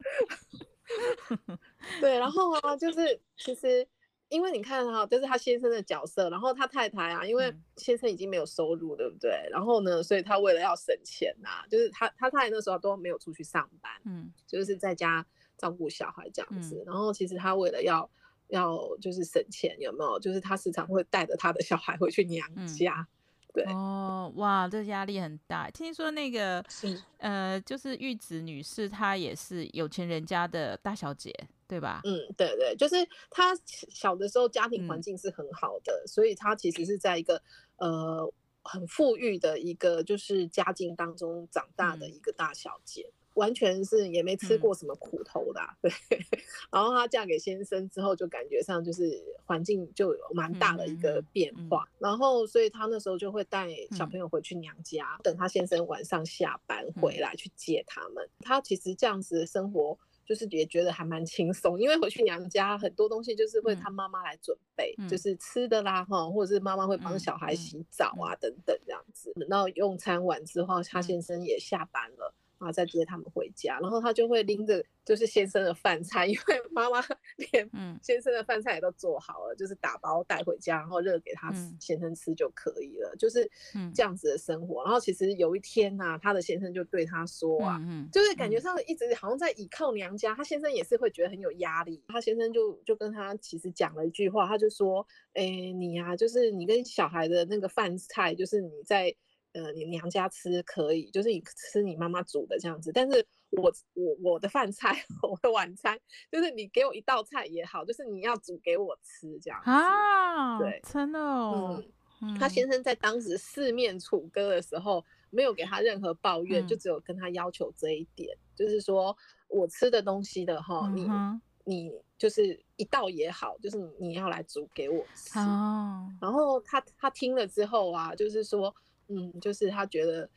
[2.01, 3.87] 对，然后啊，就是其实。
[4.29, 9.29] 因为你看哈，这是他先生的角色，然后他太太啊，因为先生已经没有收入，对不对？
[9.29, 15.23] 嗯、然后呢，所以他为了要省钱呐、啊，就是他他太太那时候都没有出去上班，嗯，就是在家
[15.55, 16.77] 照顾小孩这样子。
[16.77, 18.09] 嗯、然后其实他为了要
[18.55, 20.19] 要就是省钱，有没有？
[20.19, 23.07] 就是他时常会带着他的小孩回去娘家，嗯、
[23.53, 23.63] 对。
[23.65, 25.69] 哦，哇，这压力很大。
[25.69, 31.33] 听说那个是呃，就是玉子女士，她也是有钱人家的大小姐。
[31.65, 32.01] 对吧？
[32.03, 32.95] 嗯，对对，就是
[33.31, 33.51] 她
[33.89, 37.41] 小的时候家庭环境是很好的，嗯、所以她其实是在一个
[37.77, 38.31] 呃
[38.63, 45.75] 很富裕的一个就是家境当中长大的一个大小姐，嗯、完全是也没吃过什么苦头的、啊。
[45.81, 46.19] 嗯、对，
[46.71, 58.29] 然后她嫁给先生之后，就感觉上就是环境就有蛮大的一个变化，嗯嗯、然后所以她那时候就会带小朋友回去娘家，嗯、等她先生晚上下班回来去接他们。
[58.39, 59.97] 她、嗯、其实这样子的生活。
[60.25, 69.33] 就是也觉得还蛮轻松，因为回去娘家很多东西就是会他妈妈来准备，嗯、就是吃的啦哈，或者是妈妈会帮小孩洗澡啊等等这样子。
[69.33, 72.33] 等到用餐完之后，他先生也下班了。
[72.63, 77.03] 然后再接他们回家，然后他就会拎着就是先生的饭菜， 因为妈妈
[77.51, 77.69] 连
[78.01, 83.49] 先生的饭菜也都做好了，嗯、就是打包带回家，然后热给他先生吃就可以了，嗯、就是
[83.93, 84.81] 这样子的生活。
[84.85, 87.77] 然后其实有一天呐、啊，他的先生就对他说啊，
[88.13, 92.01] 就是感觉上一直好像在倚靠娘家，他先生也是会觉得很有压力。
[92.07, 95.43] 他先生就就跟他其实讲了一句话，他就说，哎，
[95.75, 99.13] 你呀、啊，就是你跟小孩的那个饭菜，就是你在。
[99.53, 102.91] 呃，你娘家吃可以，就是你吃你妈妈煮的这样子。
[102.91, 105.95] 但是我我我的饭菜， 我的晚餐，
[106.31, 109.69] 就是你给我一道菜也好，就是你要煮给我吃这样子。
[109.69, 111.83] 啊，对，真的哦。
[112.21, 119.15] 嗯，他先生在当时四面楚歌的时候，没有给他任何抱怨，嗯、就只有跟他要求这一点，就是说
[119.47, 125.37] 我吃的东西的哈，嗯、你你就是一道也好，就是你要来煮给我吃。
[125.37, 126.09] 哦。
[126.19, 128.75] 然后他他听了之后啊，就是说。
[129.07, 130.29] 嗯，就是他觉得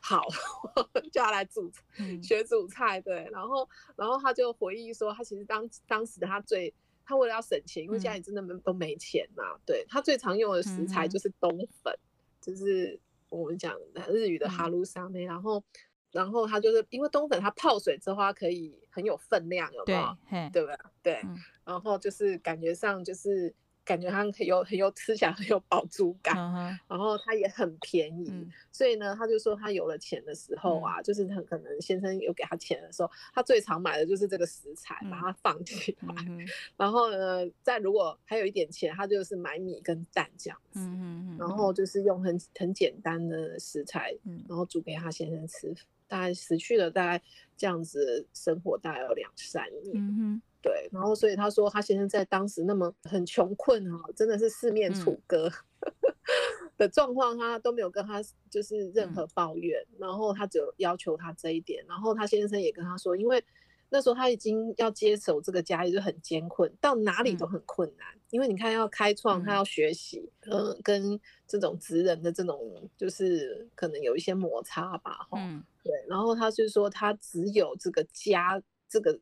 [0.00, 0.22] 好，
[1.12, 6.72] 叫他来煮，嗯、学煮菜，对，然后，然后他就回忆说，他其实当当时的他最，
[7.04, 11.50] 他为了要省钱，因为家里真的没都没钱嘛、啊，对，他最常用的食材就是冬
[11.82, 12.00] 粉，嗯、
[12.40, 15.64] 就是我们讲的日语的哈鲁沙梅，嗯、然后，
[16.10, 20.16] 然后他就是因为冬粉它泡水之后它可以很有分量，有没有？
[20.30, 20.78] 对，对吧？
[21.02, 23.54] 对，嗯、然后就是感觉上就是。
[23.84, 26.78] 感觉它很有很有吃起来很有饱足感，uh huh.
[26.88, 36.40] 然后它也很便宜，嗯、所以呢，他就说他有了钱的时候啊，嗯、就是很可能先生有给他钱的时候，他最常买的就是这个食材，把它放起来，嗯、
[36.76, 44.16] 然后呢，再如果还有一点钱，他就是买米跟蛋这样子，嗯、然后就是用很很简单的食材，
[44.48, 45.74] 然后煮给他先生吃，
[46.08, 47.22] 大概持续了大概
[47.56, 50.40] 这样子生活大概有两三年。
[50.64, 55.46] 嗯对，然后所以他说他先生在当时那么很穷困哈，真的是四面楚歌、
[55.80, 55.92] 嗯、
[56.78, 63.44] 的状况，他都没有跟他就是任何抱怨，嗯、然后他只有要求他这一点，然后他先生也跟他说，因为
[63.90, 79.20] 那时候他已经要接手这个家，也就很艰困，到哪里都很困难，嗯、因为你看要开创，他要学习，嗯、呃，跟这种职人的这种就是可能有一些摩擦吧，哈，嗯、对，然后他就说他只有这个家这个。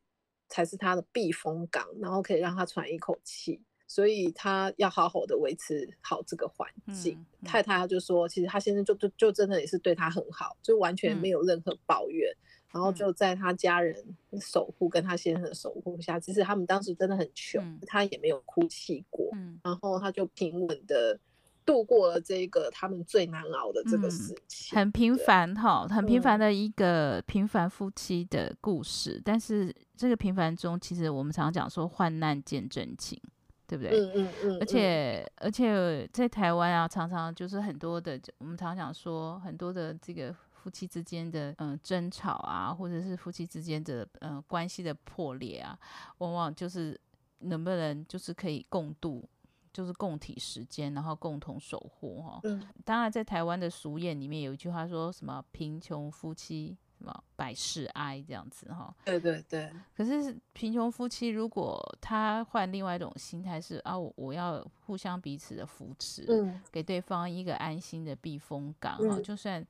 [0.53, 7.15] 才是他的避风港，然后可以让他喘一口气，所以他要好好的维持好这个环境。
[7.15, 13.97] 嗯嗯、太太他就说，其实他先生就就就真的也是对他很好，就完全没有任何抱怨，嗯、然后就在他家人
[14.41, 21.19] 守护跟他先生的守护下，其实他们当时真的很穷，嗯、他也没有哭泣过，嗯、然后他就平稳的
[21.65, 29.15] 度过了这个他们最难熬的这个时期，嗯、很平凡哈，很平凡的一个平凡夫妻的故事。
[29.19, 33.21] 嗯、但是这个平凡中，其实我们常常讲说患难见真情，
[33.67, 33.93] 对不对？
[33.93, 34.59] 嗯嗯嗯。
[34.61, 45.79] 而且而且在台湾啊，常常就是很多的，我们常常讲说很多的这个夫妻之间的嗯、呃、争吵啊，或者是夫妻之间的嗯、呃、关系的破裂啊，
[46.19, 47.01] 往往就是
[47.41, 49.29] 能不能就是可以共度。
[49.73, 52.41] 就是共体时间，然后共同守护哈。
[52.45, 58.95] 嗯，当然，在台湾的俗谚里面有一句话说什么“贫穷夫妻什么百事哀”这样子哈。
[59.05, 59.73] 对对对。
[59.97, 69.17] 可是贫穷夫妻如果他换另外一种心态是啊，我要互相彼此的扶持，嗯，给对方一个安心的避风港哈。
[69.17, 69.67] 嗯，就算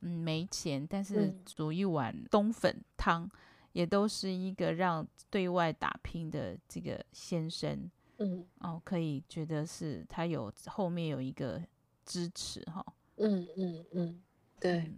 [0.00, 3.30] 嗯没钱，但是煮一碗冬粉汤，
[3.72, 7.90] 也都是一个让对外打拼的这个先生。
[8.24, 11.60] 嗯，哦，可以觉得是他有后面有一个
[12.06, 12.84] 支持哈，
[13.16, 14.22] 嗯嗯嗯，
[14.58, 14.78] 对。
[14.78, 14.96] 嗯、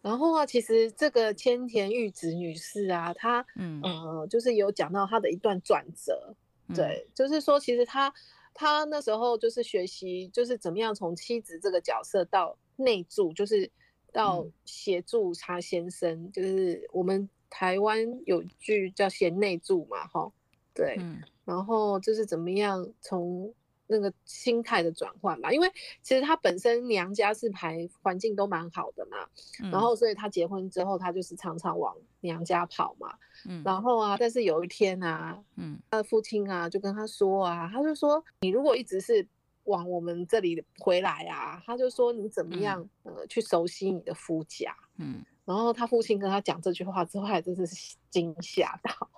[0.00, 3.80] 然后啊，其实这个千田玉子女士啊，她嗯。
[3.82, 6.34] 呃，就是有讲到她的一段转折，
[6.68, 8.12] 嗯、对，就是说其实她
[8.54, 13.70] 她那时候就是学习，就是怎么样从妻子这个角色到内助，就是
[14.12, 20.32] 到协助她先生，嗯、就是我们台湾有句叫贤内助嘛，哈，
[20.74, 20.96] 对。
[20.98, 21.20] 嗯。
[21.44, 23.52] 然后就是怎么样从
[23.88, 29.16] 那个心态的转换吧，因为其实他本身娘家是排环境都蛮好的嘛，
[29.62, 29.94] 嗯、然后。
[29.94, 33.12] 所以他结婚之后，他就是常常往娘家跑嘛，
[33.46, 39.26] 嗯、然后啊，但是有一天啊，嗯，他的父亲啊就跟他说啊，他就说你如果一直是
[39.64, 47.66] 往我们这里回来啊，他就说你怎么样、嗯、呃去熟悉你的夫家，嗯，然后他父亲跟他讲这句话之后，还真是
[48.10, 49.10] 惊吓到。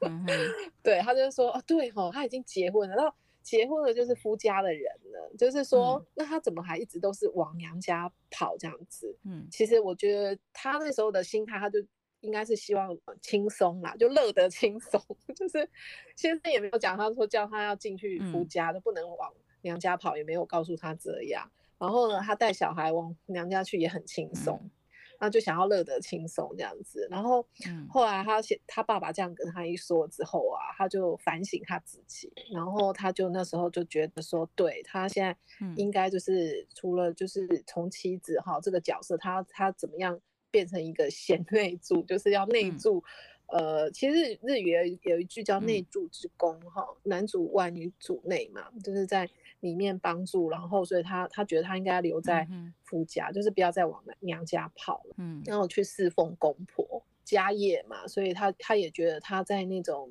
[0.00, 0.26] 嗯、
[0.82, 4.82] 对，他就是说，哦，对哦，他已经结婚了，然后结婚了就是夫家的人
[5.12, 9.16] 了，就是说，嗯、那他怎么还一直都是往娘家跑这样子？
[9.24, 11.78] 嗯，其实我觉得他那时候的心态，他就
[12.20, 15.02] 应该是希望轻松啦，就乐得轻松，
[15.34, 15.68] 就是
[16.14, 19.32] 先生也没有讲，他说叫他要进去夫家，就、嗯、不能往
[19.62, 21.50] 娘家跑，也没有告诉他这样。
[21.78, 24.60] 然后呢，他带小孩往娘家去也很轻松。
[24.62, 24.70] 嗯
[25.20, 27.44] 那就想要乐得轻松这样子，然后
[27.88, 35.36] 后来他他爸爸这样跟他一说之后啊，他就反省他自己，然后他就那时候就觉得说，对他现在
[35.76, 43.02] 应该就是除了就是从妻子哈这个角色，他他怎么样变成一个贤内助，就是要内助。
[43.46, 49.28] 呃，其实日语有一句叫内助之功哈，男主外女主内嘛，就是在。
[49.60, 52.46] 里面帮助，然后所以他他觉得他应该留在
[52.82, 60.10] 夫家，嗯、就是不要再往娘家跑了，嗯，然后去侍奉公婆家业嘛，所以他他也觉得他在那种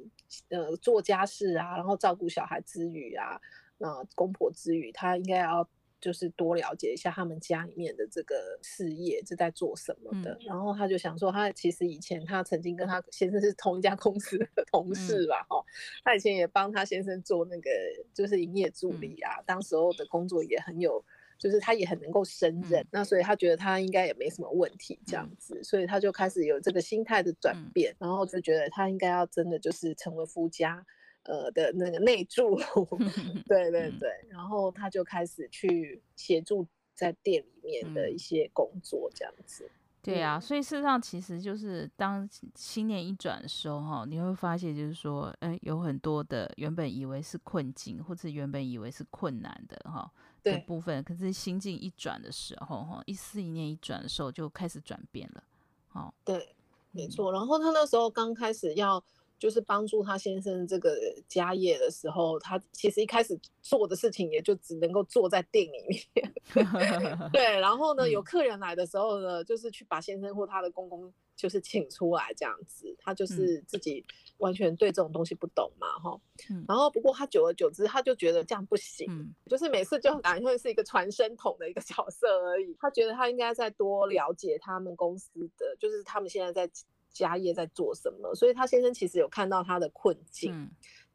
[0.49, 3.39] 呃做家事啊，然后照顾小孩之余啊，
[3.79, 5.67] 呃公婆之余，他应该要。
[5.99, 15.65] 就是多了解一下他们家里面的这个事业是在做什么的，嗯、然后他就想说，他其实以前他曾经跟他先生是同一家公司的同事吧，哦、嗯，
[16.03, 17.69] 他以前也帮他先生做那个
[18.13, 21.03] 就是营业助理啊，嗯、当时候的工作也很有，
[21.38, 30.86] 就是他也很能够胜任，嗯、那所以他觉得他应该也没什么问题这样子，嗯、所以他就开始有这个心态的转变，嗯、然后就觉得他应该要真的就是成为夫家。
[31.28, 32.56] 呃的那个内助，
[33.46, 39.66] 对对对，然后他就开始去协助在店里面的一些工作，这样子。
[39.66, 39.70] 嗯、
[40.02, 50.10] 对啊，所以事实上其实就是当心念一转的时候，哈，你会发现就是说，嗯，有很多的原本以为是困境，或者原本以为是困难的哈
[50.42, 55.44] 的对部分，可是心境一转的时候，哈，一思一念一转的时候，就开始转变了。
[55.92, 56.56] 哦，对，
[56.92, 57.34] 没错。
[57.34, 59.04] 然后他那时候刚开始要。
[59.39, 60.97] 就是帮助他先生这个
[61.28, 66.34] 家业的时候，他其实一开始做的事情也就只能够坐在店里面，
[67.32, 67.60] 对。
[67.60, 72.95] 然后呢，有客人来的时候呢，就是去把先生或他的公公就是请出来这样子。
[73.00, 74.04] 他就是自己
[74.38, 76.19] 完全对这种东西不懂嘛，哈。
[76.67, 79.08] 然后不过他久而久之，他就觉得这样不行，
[79.45, 82.76] 就是每次就感觉是一个传声筒的一个角色而已。
[82.80, 86.71] 他觉得他应该再多了解他们公司的，就是他们现在在。
[87.12, 88.34] 家业在做什么？
[88.36, 90.70] 所以他先生其实有看到他的困境，嗯、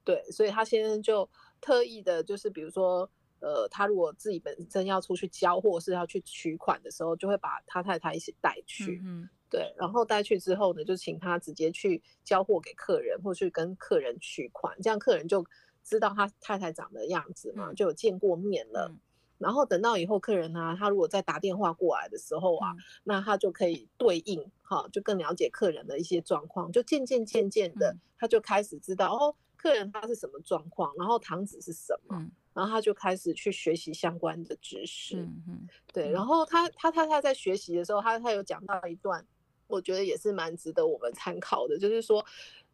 [0.05, 1.28] 对，所以他先生就
[1.61, 3.09] 特意的，就是比如说，
[3.40, 9.02] 呃，他如果自己本身要出去交货，是要去取款的时候，就会把他太太一起带去，
[9.50, 15.44] 对，然后带去之后呢，就请他直接去交货给客人，或去跟客人取款，这样客人就
[15.85, 18.88] 知道他太太长的样子嘛，嗯、就有见过面了。
[18.90, 18.98] 嗯
[19.42, 35.16] 然后等到以后客人啊，他如果再打电话过来的时候啊，嗯、那他就可以对应哈，就更了解客人的一些状况，就渐渐渐渐的，他就开始知道、嗯、哦，客人他是什么状况，然后堂子是什么，嗯、然后他就开始去学习相关的知识。
[35.16, 36.10] 嗯嗯，对。
[36.10, 39.27] 然后他他他他在学习的时候，他他有讲到一段，
[39.66, 42.25] 我觉得也是蛮值得我们参考的，就是说，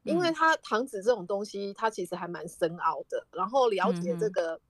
[0.02, 3.26] 因为他糖脂这种东西，它其实还蛮深奥的。
[3.32, 4.60] 然后了解这个、嗯、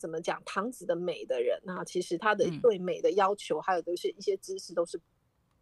[0.00, 5.00] 怎么讲堂子的美的人啊，其实他的对美的要求，还有都是一些知识都是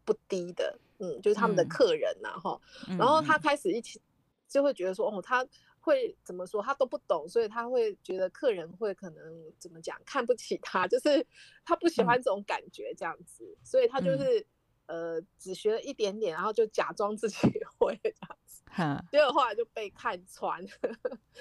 [0.05, 0.78] 不低的。
[1.01, 2.59] 嗯，就是他们的客人呐，哈。
[2.97, 4.01] 然后他开始一起
[4.49, 5.45] 就会觉得说，哦，他。
[5.80, 6.61] 会怎么说？
[6.61, 11.24] 他都不懂，所以他会觉得客人会可能怎么讲看不起他，就是
[11.64, 14.45] 他不喜欢这种感觉这样子，嗯、所以他就是、嗯、
[14.89, 17.36] 呃只学了一点点，然后就假装自己
[17.78, 20.61] 会这样子，嗯、结果后来就被看穿，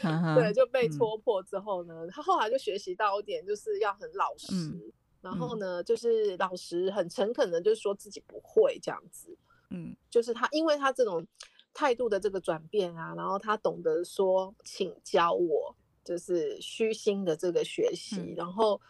[0.04, 9.36] 嗯、 对，就被戳破之后呢，嗯、他后来就学习到一点，就是要很老实，嗯、然后呢，就是老实很诚恳的，就是说自己不会这样子，
[9.72, 11.26] 嗯，就是他，因为他这种。
[11.74, 18.82] 态度的这个转变啊，然后他懂得说，请教我，就是虚心的这个学习，嗯、然后，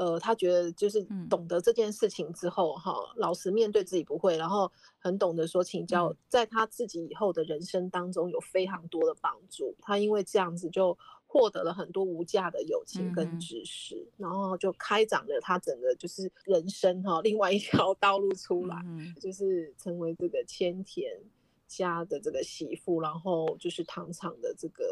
[0.00, 9.76] 呃，他觉得就是懂得这件事情之后，哈、嗯，老实面对自己不会，然后很懂得说请教，在他自己以后的人生当中有非常多的帮助。
[9.82, 10.96] 他因为这样子就
[11.26, 21.12] 获得了很多无价的友情跟知识，嗯、然后就开展了他整个就是人生哈另外一条 道路出来，嗯、就是成为这个千田
[21.66, 24.82] 家的这个媳妇，然后就是糖厂的这个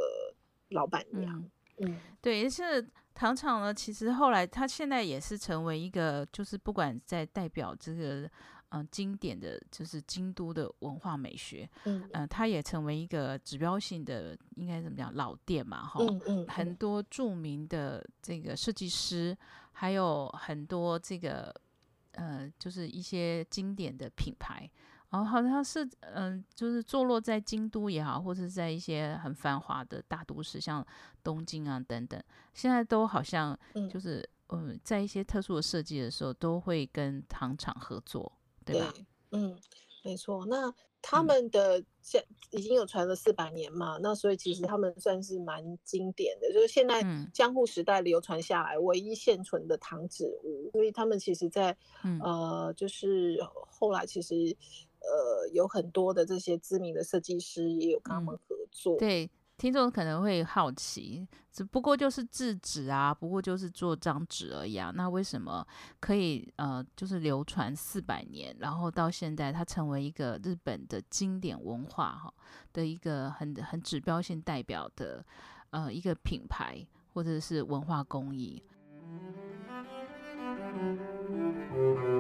[0.68, 1.42] 老板娘。
[1.78, 2.86] 嗯，嗯对，是
[3.18, 3.74] 糖厂呢。
[3.74, 8.30] 其实后来它现在也是成为一个，就是不管在代表这个嗯、
[8.68, 19.36] 呃、经典的就是京都的文化美学，嗯，呃，它也成为一个指标性的，应该怎么讲老店嘛，哈，嗯嗯，很多著名的这个设计师，
[19.72, 21.52] 还有很多这个
[22.12, 24.70] 呃，就是一些经典的品牌。
[25.10, 30.86] 哦，好像是，嗯、呃，就是坐落在京都也好，或者是在一些很繁华的大都市，像
[31.24, 33.58] 东京啊等等，现在都好像
[33.90, 38.30] 就是，嗯、呃，在一些特殊的设计的时候，都会跟糖厂合作，
[38.66, 38.92] 对吧？
[38.94, 39.58] 对，嗯，
[40.04, 40.44] 没错。
[40.44, 47.02] 那他们的现已经有传了四百年嘛，嗯、那所以其实他们算是蛮经典的，就是现在
[47.32, 53.38] 江户时代流传下来唯一现存的糖纸屋，所以他们其实在，嗯、呃，就是
[53.70, 54.54] 后来其实。
[55.08, 58.96] 呃，有很多的这些知名的设计师也有跟他们合作。
[58.96, 64.92] 嗯、对，听众可能会好奇，只不过就是制纸啊，不过就是做张纸而已啊。
[64.94, 65.66] 那为什么
[65.98, 72.32] 可以呃，就是流传四百年，然后到现在它成为一个日本的经典文化哈
[72.72, 75.24] 的一个很很指标性代表的
[75.70, 78.62] 呃一个品牌或者是文化工艺。
[81.74, 82.17] 我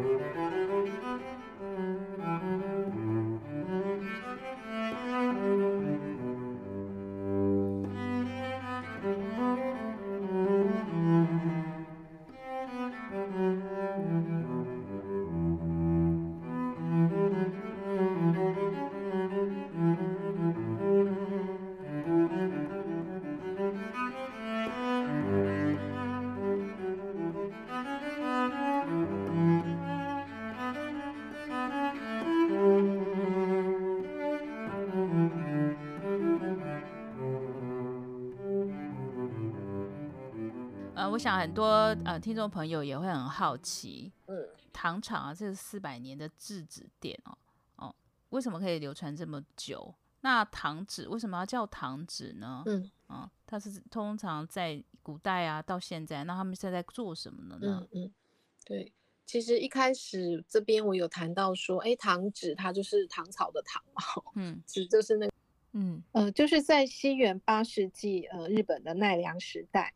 [41.48, 41.66] 很多
[42.04, 47.38] 呃听众朋友也会很好奇，嗯，糖厂啊，这是四百年的制纸店哦，
[47.76, 47.94] 哦，
[48.28, 49.94] 为什么可以流传这么久？
[50.20, 52.62] 那糖纸为什么要叫糖纸呢？
[52.66, 57.58] 嗯，啊、哦，它是通常在古代啊到现在，那他们现在在做什么呢？
[57.62, 58.12] 嗯嗯，
[58.66, 58.92] 对，
[59.24, 64.02] 其实一开始这边我有谈到说，哎，糖纸它就是糖草的糖嘛，
[64.36, 65.32] 嗯，纸就是那个，
[65.72, 69.94] 嗯呃，就是在西元八世纪呃日本的奈良时代。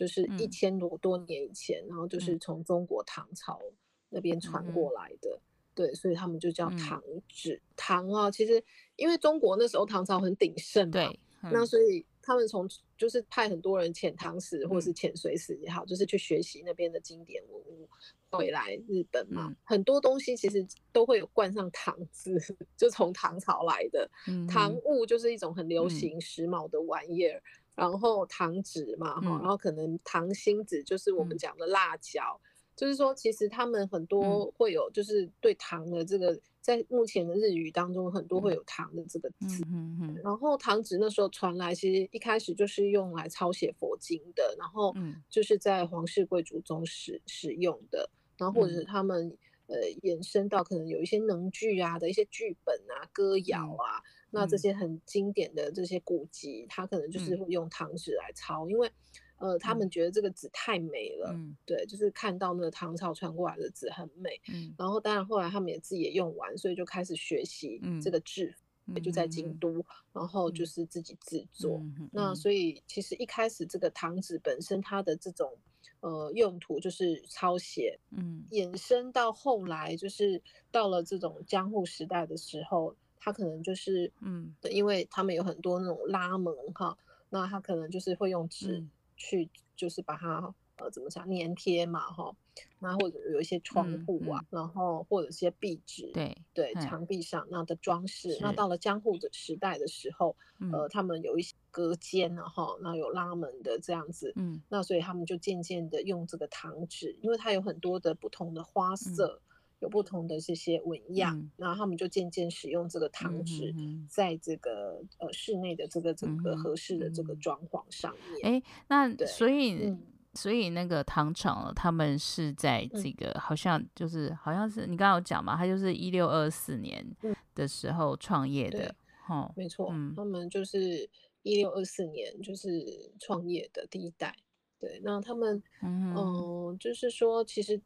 [0.00, 3.60] 就是一千多多年以前，嗯、然后就是从中国唐朝
[4.08, 5.44] 那边传过来的，嗯、
[5.74, 7.52] 对，所以他们就叫唐纸。
[7.52, 8.64] 嗯、糖啊，其实
[8.96, 17.86] 因为中国那时候唐朝很鼎盛嘛，对，嗯、那所以他们从就是派很多人遣唐使或是遣隋使也好，嗯、就是去学习那边的经典文物
[18.30, 22.40] 回来日本嘛，嗯、很多东西其实都会有冠上唐字，
[22.74, 24.10] 就从唐朝来的。
[24.28, 27.42] 嗯、唐物就是一种很流行时髦的玩意儿。
[27.80, 39.64] 嗯然后糖纸嘛，哈、嗯，然后可能糖心子就是我们讲的辣椒，嗯、就是说其实他们很多会有，就是对糖的这个，嗯、在目前的日语当中，很多会有糖的这个字。
[39.66, 44.94] 嗯嗯，然后糖纸那时候传来，其实一开始就是用来抄写佛经的，然后
[45.28, 49.36] 就是在皇室贵族中使使用的，然后或者是他们。
[49.72, 58.90] 呃，延伸到可能有一些能剧啊的一些剧本啊、歌谣啊，嗯、那这些很经典的这些古籍，他可能就是会用唐纸来抄，嗯、因为
[59.38, 68.54] 呃，他们觉得这个纸太美了，嗯、对，就是看到那个唐朝传过来的纸很美，嗯、然后当然后来他们也自己也用完，所以就开始学习这个制。
[68.96, 71.80] 也就在京都，嗯、然后就是自己制作。
[72.10, 75.56] 那所以其实一开始这个唐纸本身它的这种
[76.00, 86.98] 呃用途就是抄写，嗯，衍生到后来就是到了这种江户时代的时候，它可能就是嗯，因为他们有很多那种拉门哈，
[87.28, 88.84] 那他可能就是会用纸
[89.16, 90.52] 去就是把它。
[90.82, 91.28] 呃，怎么讲？
[91.28, 92.34] 粘贴嘛，哈，
[92.78, 98.38] 那或者有一些窗户啊，嗯嗯、然后或者一些壁纸，对对，墙壁上那的装饰。
[98.40, 109.49] 那到了江户的时代的时候，嗯、呃，他们有一些隔间啊，哈，那有拉门的这样子，嗯，那所以他们就渐渐的用这个糖纸，因为它有很多的不同的花色，嗯、
[109.80, 113.74] 有不同的这些纹样，嗯、然后他们就渐渐使用这个唐纸，
[114.08, 118.54] 在这个、嗯、呃室内的这个整个合适的这个装潢上面。
[118.54, 118.58] 哎、
[118.88, 119.86] 嗯嗯，那所以。
[119.86, 120.00] 嗯。
[120.32, 127.04] 所以那个糖厂，他们是在这个好像就是好像是你刚刚有讲嘛，他就是一六二四年
[127.52, 128.94] 的时候创业的，
[129.28, 130.24] 哦，没错，嗯，他。
[130.24, 131.10] 们就是
[131.42, 132.70] 一六二四年就是
[133.18, 134.32] 创业的第一代，
[134.78, 137.80] 对，那他们嗯、呃，就是说其实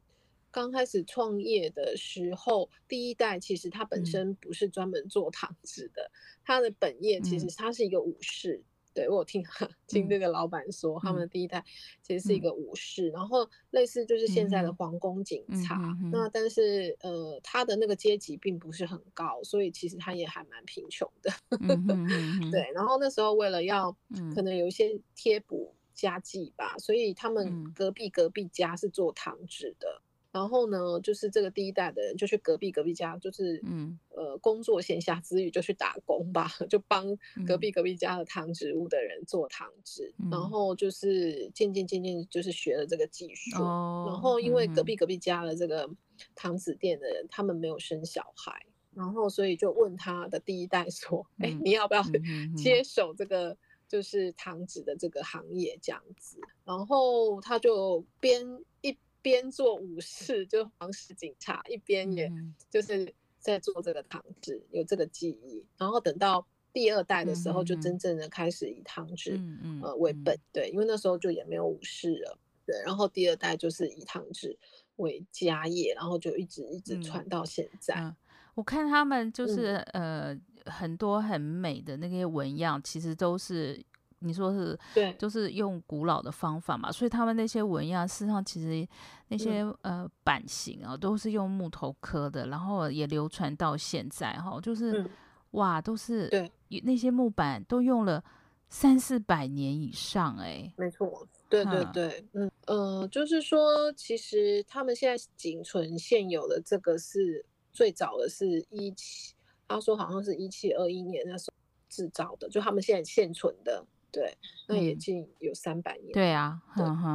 [0.55, 6.09] 刚开始创业的时候，第一代其实他本身不是专门做糖纸的，
[6.45, 8.63] 他的本业其实他是一个武士。
[8.93, 9.43] 对，我有听
[9.85, 11.61] 听这个老板说，嗯、他们的第一代
[12.01, 15.93] 其实是一个武士，嗯、然后类似就是现在的皇宫警察。
[16.09, 21.29] 那但是呃，他的那个阶级并不是很高，所以其实他也还蛮贫穷的。
[21.49, 23.91] 嗯、对，然后那时候为了要
[24.33, 30.01] 可能有一些贴补家计吧，所以他们隔壁隔壁家是做糖纸的。
[30.35, 37.17] 然后呢，就是这个第一代的人就去隔壁隔壁家，就是嗯呃工作闲暇之余就去打工吧， 就帮
[37.47, 43.63] 隔壁隔壁家的糖纸屋的人做糖纸，嗯、然后就是渐渐渐渐就是学了这个技术。
[43.63, 45.89] 哦、然后因为隔壁隔壁家的这个
[46.35, 48.51] 糖纸店的人，他们没有生小孩，
[48.93, 52.03] 然后所以就问他的第一代说：“哎、嗯，你要不要
[52.61, 53.55] 接手这个
[53.87, 58.45] 就是糖纸的这个行业这样子？”然后他就边
[58.81, 58.97] 一。
[59.25, 62.31] 边做武士，就是皇室警察，一边也
[62.69, 65.65] 就是在做这个糖纸，有这个技艺。
[65.79, 69.41] 然后等到第二代的时候，就真正的开始以糖纸
[69.81, 72.79] 呃为本，对，因为那时候就也没有武士了，对。
[72.85, 74.55] 然后第二代就是以糖纸
[74.97, 77.95] 为家业，然后就一直一直传到现在。
[77.95, 78.15] 嗯嗯、
[78.53, 83.83] 我看他们就是、嗯、呃很多很美的那些纹样，其实都是。
[84.25, 88.87] 你说是，对，就是用古老的方法嘛，所以他们那些纹样，事实上其实
[89.27, 95.09] 那些、嗯、呃版型啊，都是用木头刻的，然后也流传到现在哈，就是、嗯、
[95.51, 96.51] 哇，都是对，
[96.83, 98.23] 那些木板都用了
[98.67, 109.35] 三四百年以上哎、欸，没错，对对对，嗯呃，就是说，其实他们现在仅存现有的这个是最早的是一七，
[109.67, 111.55] 他说好像是一七二一年那时候
[111.87, 113.85] 制造的，就他们现在现存的。
[114.15, 114.33] 对，
[114.69, 116.13] 那也近有三百年。
[116.13, 116.57] 对啊，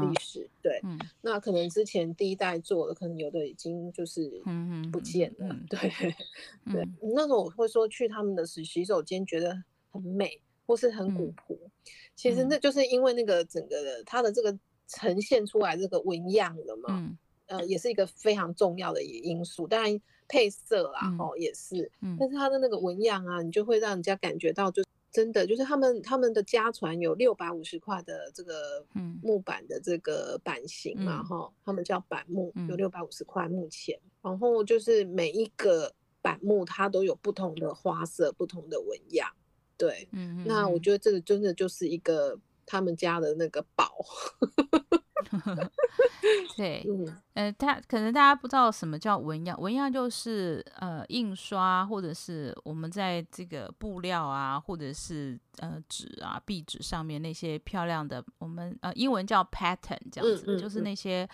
[0.07, 0.47] 历史。
[0.61, 0.79] 对，
[1.23, 4.43] 那可能之前第一代做的，可能有的已经就是
[4.93, 5.57] 不见了。
[5.71, 5.91] 对，
[6.71, 11.59] 对，那种我会说去他们的洗洗手间觉得很美，或是很古朴。
[12.15, 17.17] 其实那就是因为那个整个的它的这个呈现出来这个纹样了嘛。
[17.47, 19.67] 呃，也是一个非常重要的因素。
[19.67, 19.99] 当然
[20.29, 21.91] 配色啊，哦也是。
[22.19, 24.83] 但是它的那个纹样啊，你就会让人家感觉到就。
[25.13, 28.85] 真的就是他们他们的家传有六百五十块的这个
[29.23, 35.93] 木板的这个版型嘛哈，嗯、他们叫板木，有六百五十块目前，嗯、然后就是每一个
[36.23, 39.29] 板木它都有不同的花色、不同的纹样，
[39.77, 43.93] 对，嗯、那我觉得这个真的就是一个他们家的那个宝。
[46.57, 46.85] 对，
[47.35, 61.28] 呃，他可能大家不知道什么叫纹样，纹样就是呃印刷或者是我们在这个布料啊，或者是呃纸啊壁纸上面那些漂亮的，我们呃英文叫 pattern 这样子，嗯嗯嗯、就是那些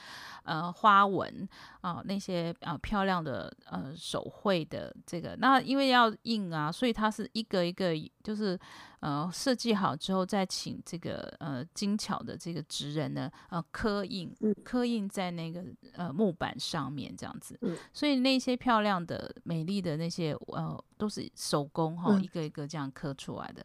[0.44, 1.48] 呃花纹
[1.80, 8.58] 啊、呃，那些啊、呃、漂亮的呃手绘的这个，那因为要印啊，所以它是一个一个就是。
[9.00, 14.34] 呃，设计好之后，再请这个呃精巧的这个职人呢，呃刻印，
[14.64, 15.62] 刻印在那个
[15.94, 17.58] 呃木板上面这样子。
[17.92, 23.64] 所以那些漂亮的、美丽的那些呃，都是手工哈，一个一个这样刻出来的。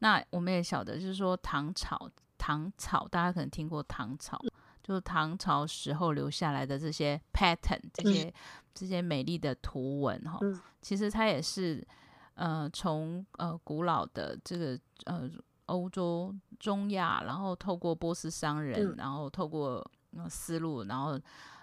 [0.00, 4.38] 那我们也晓得，就是说唐朝，唐朝大家可能听过唐朝，
[4.82, 8.32] 就是唐朝时候留下来的这些 pattern，这些
[8.74, 10.40] 这些美丽的图文哈，
[10.80, 11.86] 其实它也是。
[12.34, 15.30] 呃，从呃古老的这个呃
[15.66, 19.86] 欧洲、中亚，然后透过波斯商人，嗯、然后透过
[20.30, 21.20] 丝路，然后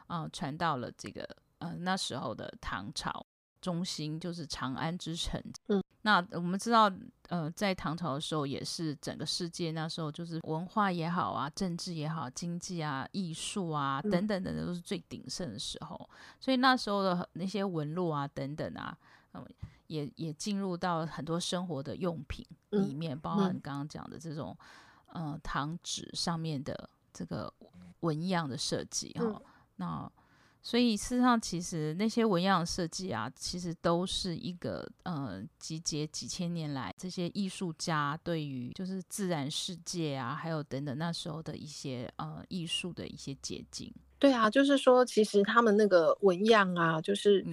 [0.09, 1.25] 啊、呃、传到了这个
[1.59, 3.25] 呃那时候的唐朝
[3.61, 5.41] 中心，就是长安之城。
[5.69, 6.91] 嗯，那我们知道，
[7.29, 18.97] 呃，在唐朝的时候，也是整个世界那时候就是文化也好啊，政治也好，经济啊，艺术啊等等等等都是最鼎盛的时候，嗯、所以那时候的那些纹路啊等等啊，
[19.33, 19.45] 嗯。
[19.89, 24.55] 也也进入到很多生活的用品里面，嗯、包含刚刚讲的这种，
[25.13, 27.51] 嗯、呃，唐纸上面的这个
[28.01, 29.41] 纹样的设计哈、嗯。
[29.79, 30.11] 那
[30.61, 43.93] 所以事实上，其实那些纹样设计啊，其实都是一个呃集结几千年来这些艺术家对于就是自然世界啊，还有等等那时候的一些呃艺术的一些结晶。
[44.19, 47.43] 对啊，就是说，其实他们那个纹样啊，就是。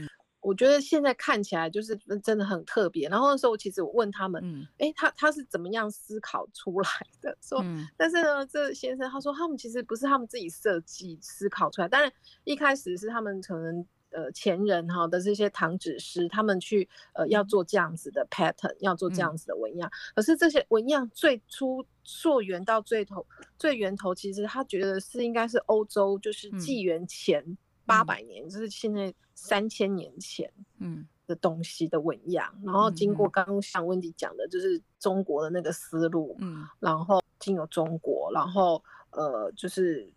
[0.46, 3.08] 嗯我觉得现在看起来就是真的很特别。
[3.08, 6.88] 然后那时候其实我问他们，嗯，哎，他他是怎么样思考出来
[7.20, 7.36] 的？
[7.42, 12.12] 说，嗯、但是呢，这先生他说他们其实不是他们自己设计思考出来，当然
[12.44, 19.90] 一开始是他们可能呃前人哈的这些唐纸师，他们去呃要做这样子的 pattern，要做这样子的纹样。
[20.14, 23.26] 可是这些纹样最初溯源到最头
[23.58, 29.14] 最源头，其实他觉得是应该是欧洲，就是纪元前八百年，就是现在。
[29.38, 40.10] 三千年前，嗯，的东西的纹样，然后经过刚刚像温迪讲的，就是中国的那个思路，嗯，然后经由中国，然后呃，就是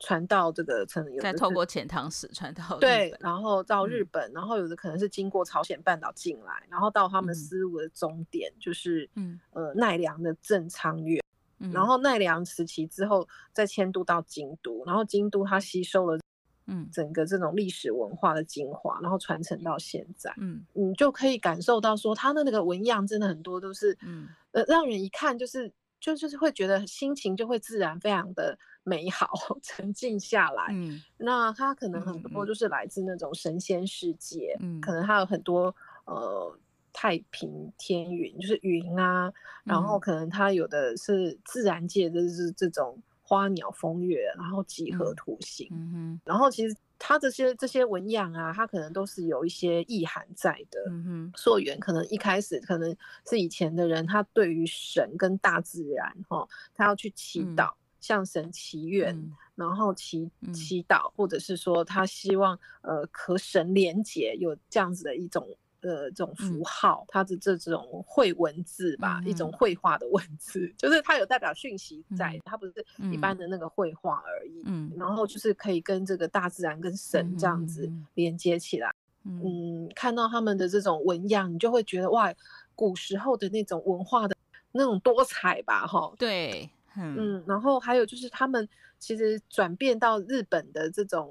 [0.00, 9.38] 传到这个，可能有的再透过遣唐使传到对，然后到日本，然后有的可能是经过朝鲜半岛进来，然后到他们思路的终点，就是嗯。
[9.52, 11.22] 呃奈良的正仓院，
[11.72, 16.18] 然后奈良时期之后再迁都到京都，然后京都它吸收了。
[16.66, 29.28] 嗯，整个这种历史文化的精华，然后传承到现在，嗯，你就可以感受到说，它的那个纹样真的很多都是，嗯，呃，让人一看就是就就是会觉得心情就会自然非常的美好，
[29.62, 30.68] 沉静下来。
[30.70, 35.74] 嗯，那它可能很多就是来自那种神仙世界，嗯，可能它有很多
[36.06, 36.58] 呃
[36.94, 39.30] 太平天云，就是云啊，
[39.64, 42.98] 然后可能它有的是自然界的就是这种。
[43.26, 50.78] 花鸟风月，然后几何图形，嗯哼、然后其实它这些这些纹样啊，它可能都是有一些意涵在的。
[50.90, 52.94] 嗯哼溯源可能一开始可能
[53.26, 65.48] 是以前的人，他对于神跟大自然，哈，他要去祈祷，嗯、向神祈愿，嗯、然后祈祈祷，或者是说他希望呃和神连结，有这样子的一种。
[65.84, 72.72] 呃，这种符号，它的这种绘文字吧，嗯、一种绘画的文字，就是它有代表讯息在，嗯、它不是
[73.12, 74.62] 一般的那个绘画而已。
[74.64, 78.90] 嗯，然后就是可以跟这个大自然、跟神这样子连接起来。
[79.24, 82.32] 嗯，嗯，看到他们的这种纹样，你就会觉得哇，
[82.74, 84.34] 古时候的那种文化的
[84.72, 86.10] 那种多彩吧，哈。
[86.18, 88.68] 对，嗯，嗯，然后还有就是他们。
[89.00, 91.28] 其实转变到日本的这种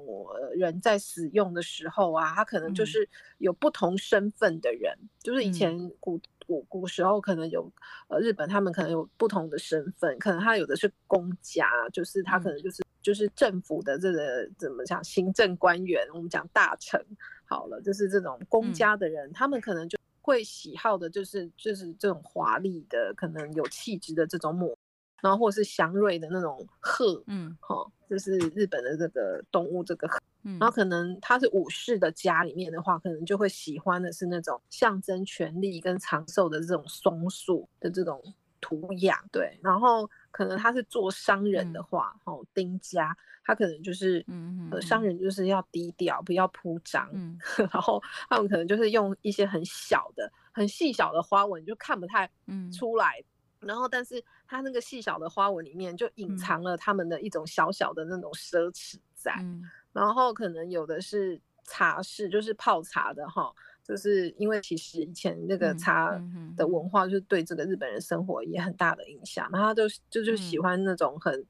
[0.54, 3.08] 人在使用的时候啊，他可能就是
[3.38, 7.68] 有不同身份的人，嗯、就是以前古古古时候可能有
[8.06, 17.04] 呃日本他们可能有不同的身份，可能他有的是公家，就是他可能就是、嗯、就是政府的这个怎么讲行政官员，我们讲大臣
[17.44, 24.78] 好了，就是这种公家的人，嗯、他们可能就会喜好的就是就是这种华丽的，可能有气质的这种模。
[25.24, 30.18] 然后或者是祥瑞的那种鹤，嗯，好，就是日本的这个动物，这个鹤。
[30.42, 38.22] 嗯，然后可能他是武士的家里面的话，可能就会喜欢的是那种象征权力跟长寿的这种松树的这种
[38.60, 39.58] 图样，对。
[39.62, 43.16] 然后可能他是做商人的话，哦、嗯，丁家，
[43.46, 47.38] 他可能就是，嗯嗯，商人就是要低调，不要铺张，嗯，
[47.72, 47.98] 然后
[48.28, 52.30] 他们可能就是用一些很小的、很细小的花纹，就看不太
[52.70, 53.24] 出来。
[53.64, 59.34] 嗯然后，但是它那个细小的花纹里面就隐藏了他们的一种小小的那种奢侈在。
[59.40, 59.62] 嗯、
[59.92, 63.52] 然后可能有的是茶室，就是泡茶的哈，
[63.82, 66.20] 就是因为其实以前那个茶
[66.56, 69.48] 的文化就是对这个日本人生活也很大的影响。
[69.50, 71.46] 然后他就就就喜欢那种很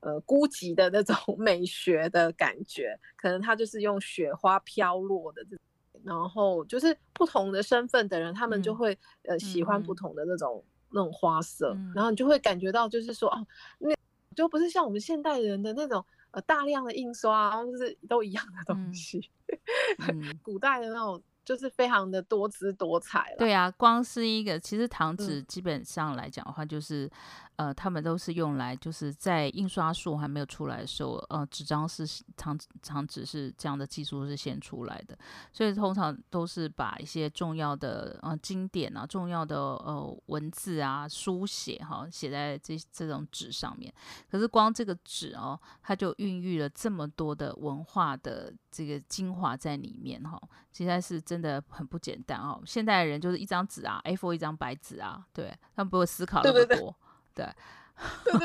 [0.00, 5.56] 呃孤寂的那种 美学的感觉，可能他就是用雪花飘落的这，
[6.02, 10.64] 然后就是不同的身份的人，他们就会呃喜欢不同的那种。
[10.90, 13.46] 那种花色，嗯、然后你就会感觉到，就是说，哦，
[13.78, 13.94] 那
[14.34, 19.30] 就不是像我们现代人的那种呃大量的印刷，然后就是都一样的东西。
[20.08, 23.36] 嗯、古代的那种就是非常的多姿多彩了。
[23.38, 27.10] 对啊，光是一个，其实糖纸基本上来讲的话，就是。
[27.58, 32.06] 嗯呃，他们都是用来，就是在印刷术还没有出来的时候，呃，纸张是
[32.36, 35.18] 长长纸是这样的技术是先出来的，
[35.52, 43.92] 所以通常都是把一些重要的呃经典啊、重要的呃文字啊书写哈写在这这种纸上面。
[44.30, 50.40] 可是光这个纸哦，它就孕育了这么多的文化的这个精华在里面哈，
[50.72, 52.62] 实在是真的很不简单哦。
[52.64, 56.64] 现代人就是一张纸啊，A4 一张白纸啊，对，他们不会思考那么多。
[56.64, 56.94] 对对对
[57.38, 57.46] 对，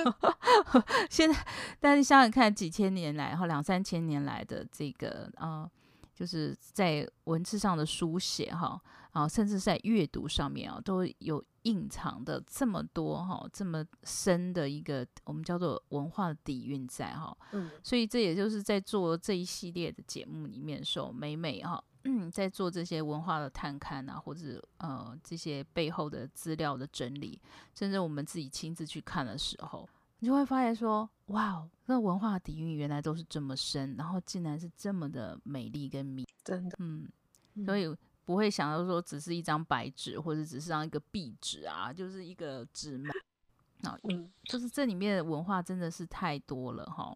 [1.09, 1.45] 现在，
[1.79, 5.67] 但是想想看，几千年来，然后两三千年来的这个呃，
[6.13, 8.79] 就是在文字上的书写哈，
[9.13, 17.35] 啊，甚至在阅读上面啊，都有隐藏的这么多哈，这么深的一个我们叫做文化的底蕴在哈。
[17.53, 21.83] 嗯，所以这也就是在做这一系列的节目里面的时候，每每哈。
[21.83, 21.92] 嗯，
[22.31, 27.39] 在做这些文化的探勘啊，或者呃这些背后的资料的整理，
[27.73, 29.87] 甚至我们自己亲自去看的时候，
[30.19, 37.07] 你就会发现说，哇，那文化底蕴原来都是这么深，然后竟然是这么的美丽跟迷，真的，嗯，
[37.65, 37.95] 所以
[38.25, 43.09] 不会想到说只是一张白纸，或者只是让一个壁纸啊，就是一个纸嘛，
[43.83, 47.15] 啊，嗯，就是这里面的文化真的是太多了哈。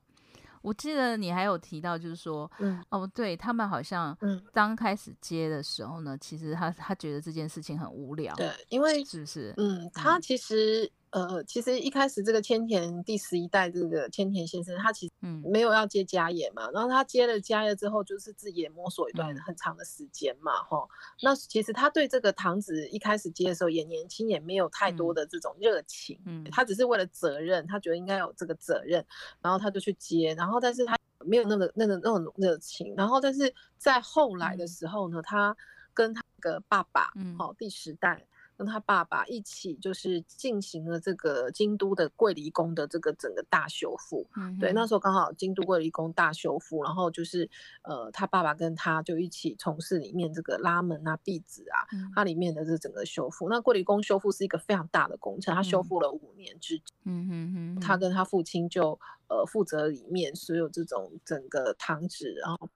[0.68, 9.54] 我记得你还有提到，就是说，嗯，哦，对他们好像，嗯，刚开始接的时候呢，嗯、其实他他觉得这件事情很无聊，对，因为是不是？
[9.58, 10.92] 嗯，他其实。
[11.18, 15.42] 呃，其实一开始这个千田第十一代这个千田先生，他其实嗯。
[15.48, 20.90] 没有要接家业嘛，嗯、然后他接了家业之后，就是自己也摸索一段很长的时间嘛，哈、嗯。
[21.24, 29.04] 那其实他对这个堂子一开始接的时候也年轻，也没有太多的这种热情，嗯，他只是为了责任，他觉得应该有这个责任，
[29.42, 30.96] 然后他就去接，然后但是他
[31.26, 35.58] 没有那个那个那种热情，然后但是在后来的时候呢，嗯、他
[35.94, 38.24] 跟他的爸爸，嗯，好第十代。
[38.58, 44.26] 跟他爸爸一起，就是进行了这个京都的桂离宫的这个整个大修复。
[44.36, 47.48] 嗯，对，那时候刚好京都桂离宫大修复，然后就是
[47.84, 53.48] 呃，他爸爸跟他就一起从事里面这个拉门啊、壁纸啊，嗯、它里面的这整个修复。
[53.48, 56.96] 那桂离宫修复是一个非常大的工程，他修复了五年之久。
[57.04, 62.68] 嗯哼哼，他跟他父亲就呃负责里面所有这种整个糖纸，然后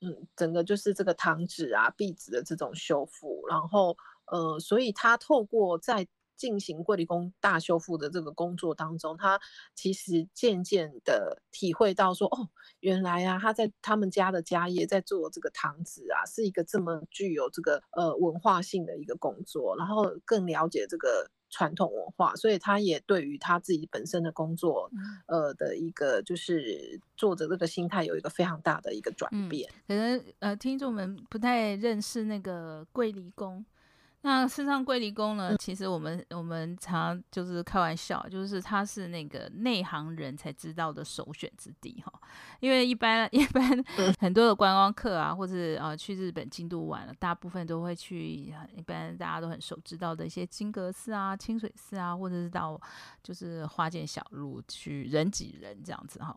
[0.00, 3.96] 嗯，整个就是这个糖纸啊、壁纸的这种修复，然后。
[4.30, 6.06] 呃，所以他透过在
[6.36, 9.38] 进行桂离宫大修复的这个工作当中，他
[9.74, 12.48] 其实渐渐的体会到说，哦，
[12.80, 24.90] 原来啊，他在他们家的家业在做这个堂子啊，是一个这么具有这个呃文化性的一个工作，然后更了解这个传统文化，所以他也对于他自己本身的工作，
[25.26, 29.70] 呃的一个就是做着这个心态有一个非常大的一个转变。
[29.70, 33.62] 嗯，可能呃听众们不太认识那个桂离宫。
[34.22, 42.12] 那事实上，桂离宫呢，其实我们我们常就是开玩笑，就是它是那个内行人才知道的首选之地哈。
[42.60, 43.82] 因为一般 一般
[44.18, 52.78] 很多的观光客啊，或者呃去日本京都玩了，大部分都会去一般大家都很熟知道的一些金阁寺啊、清水寺啊，或者是到
[53.22, 56.36] 就是花见小路去人挤人这样子哈。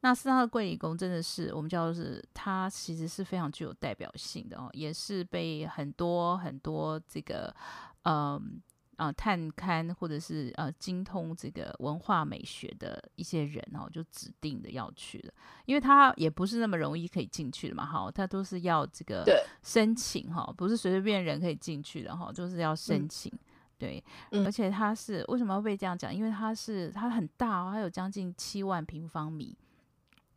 [0.00, 7.54] 那四号桂离宫真的是我们叫做是它其实是非常具有代表性的哦，也是被很多很多这个
[8.02, 8.60] 嗯
[8.96, 15.32] 啊、呃、探勘或者是呃精通这个文化美学的一些人哦，就指定的要去的，
[15.64, 19.24] 因为它也不是那么容易可以进去的嘛，哈，它都是要这个
[19.62, 23.38] 申请哈，不是随随便人可以进去的哈，就是要申请，嗯、
[23.78, 26.14] 对，而且它是为什么会被这样讲？
[26.14, 29.56] 因为它是它很大哦，它有将近七万平方米。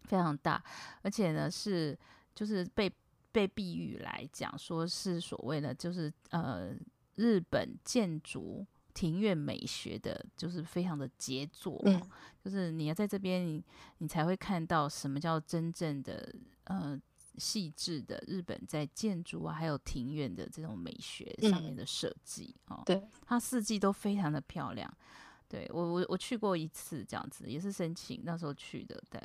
[0.03, 0.63] 非常大，
[1.01, 1.97] 而且呢是
[2.33, 2.89] 就是被
[3.33, 6.73] 被碧玉来讲说是所谓的就是呃
[7.15, 12.01] 日本建筑庭院美学的，就是非常的杰作，嗯、
[12.41, 13.61] 就是你要在这边你
[13.97, 16.33] 你才会看到什么叫真正的
[16.63, 16.97] 呃
[17.37, 24.91] 细致的日本在建筑啊还有庭院的这种美学上面的设计哦，对，它四季都非常的漂亮，
[25.47, 29.21] 对我我我去过一次这样子，也是申请那时候去的，对。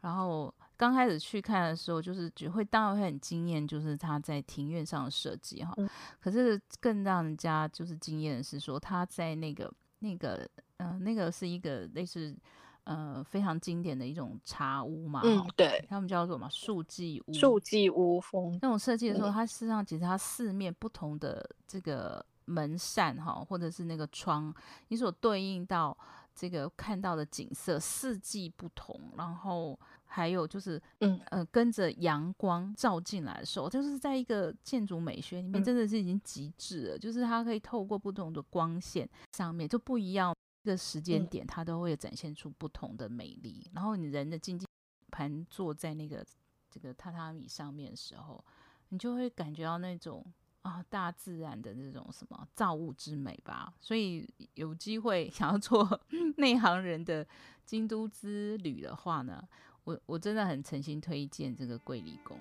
[0.00, 5.72] 然后刚开始去看的时候，就是只会当然会很惊艳，就是他在庭院上的设计哈。
[5.76, 5.88] 嗯、
[6.18, 10.44] 可是更让人家就是惊艳的是说，他在那个那个
[10.78, 12.36] 呃那个是一个类似
[12.84, 15.20] 呃非常经典的一种茶屋嘛。
[15.24, 17.32] 嗯，对，他们叫做什么树季屋。
[17.32, 24.54] 树季屋风那种设计的时候，它事实上其实它四面不同的这个门扇哈，或者是那个窗，
[24.88, 25.96] 你所对应到。
[26.34, 36.96] 这个看到的景色四季不同，然后还有就是，嗯呃，跟着阳光照进来的时候，就是在一个建筑美学里面，真的是已经极致了。
[36.96, 43.62] 嗯、就是它可以透过不同的光线上面，就不一样一个时间点，它都会展现出不同的美丽。
[43.66, 44.66] 嗯、然后你人的静静
[45.10, 46.24] 盘坐在那个
[46.70, 48.44] 这个榻榻米上面的时候，
[48.88, 50.24] 你就会感觉到那种
[50.62, 53.74] 啊大自然的那种什么造物之美吧。
[53.80, 56.00] 所以有机会想要做
[56.38, 57.26] 内行人的
[57.64, 59.46] 京都之旅的话呢，
[59.84, 62.38] 我我真的很诚心推荐这个桂离宫。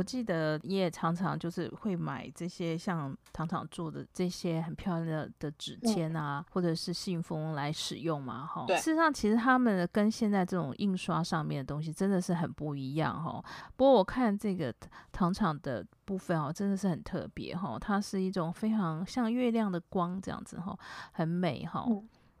[0.00, 8.66] 我记得你也常常就是会买这些像糖厂做的这些很漂亮的纸签啊，或者是信封来使用嘛，哈。
[8.78, 13.44] 事实上，其实他们跟现在这种印刷上面的东西真的是很不一样，哈。
[13.76, 14.74] 不过我看这个
[15.12, 17.78] 糖厂的部分哦，真的是很特别，哈。
[17.78, 20.74] 它是一种非常像月亮的光这样子，哈，
[21.12, 21.86] 很美，哈。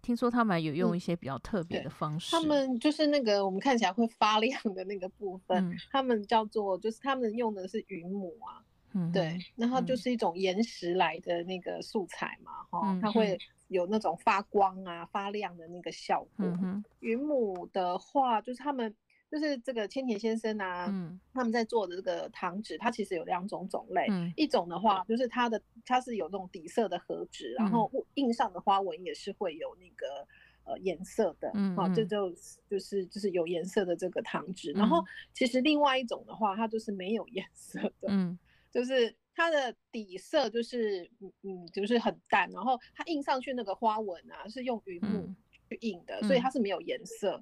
[0.02, 8.62] 听说他们有用一些比较特别的方式，嗯，他们就是那个我们看起来会发亮的那个部分，嗯、他们叫做就是他们用的是云母啊，
[8.94, 13.38] 嗯、对，然后就是一种岩石来的那个素材嘛，哈、嗯，它会
[13.68, 16.46] 有那种发光啊、发亮的那个效果。
[17.00, 18.94] 云母的话，就是他们。
[19.30, 24.08] 就是这个千田先生啊，嗯、他们在做的这个糖纸，它其实有两种种类。
[24.10, 30.26] 嗯、一种的话，就是它的它是有那种底色的盒纸，嗯、然后印上的花纹也是会有那个
[30.64, 32.34] 呃颜色的，嗯，啊，这就
[32.68, 34.72] 就是就是有颜色的这个糖纸。
[34.72, 38.36] 嗯、然后其实另外一种的话，它就是没有颜色的，嗯，
[38.72, 45.32] 就是它的底色就是嗯嗯就是很淡，然后它印上去那个花纹啊是用云母
[45.68, 47.40] 去印的，嗯、所以它是没有颜色。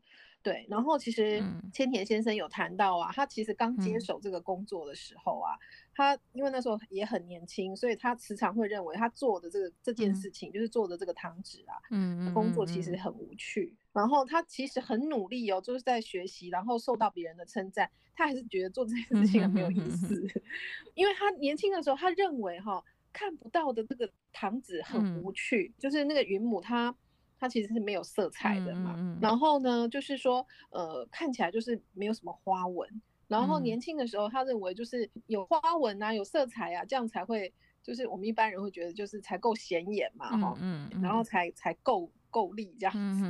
[0.49, 1.42] 对，然后其实
[1.74, 5.61] 千田先生有谈到啊，嗯、他其实刚接手这个工作的时候啊，嗯、
[5.94, 13.76] 他因为那时候也很年轻，所以他时常会认为他做的这个这件事情，嗯、就是做的这个糖纸啊，嗯，工作其实很无趣。
[13.92, 20.26] 然后他其实很努力哦，就是在学习，然后受到别人的称赞，他还是觉得做这件事情很没有意思，
[20.94, 26.96] 因为他年轻的时候，他认为哈、哦、看不到的这个糖纸很无趣，嗯、就是那个云母他。
[27.39, 32.89] 它其实是没有色彩的嘛，嗯嗯、然后呢，就是说，呃，看起来就是没有什么花纹。
[33.28, 43.24] 然后年轻的时候，他认为就是有花纹啊，有色彩啊，这样才会，就是我们一般人会觉得就是才够显眼嘛，哈、嗯，嗯、然后才才够够力这样子。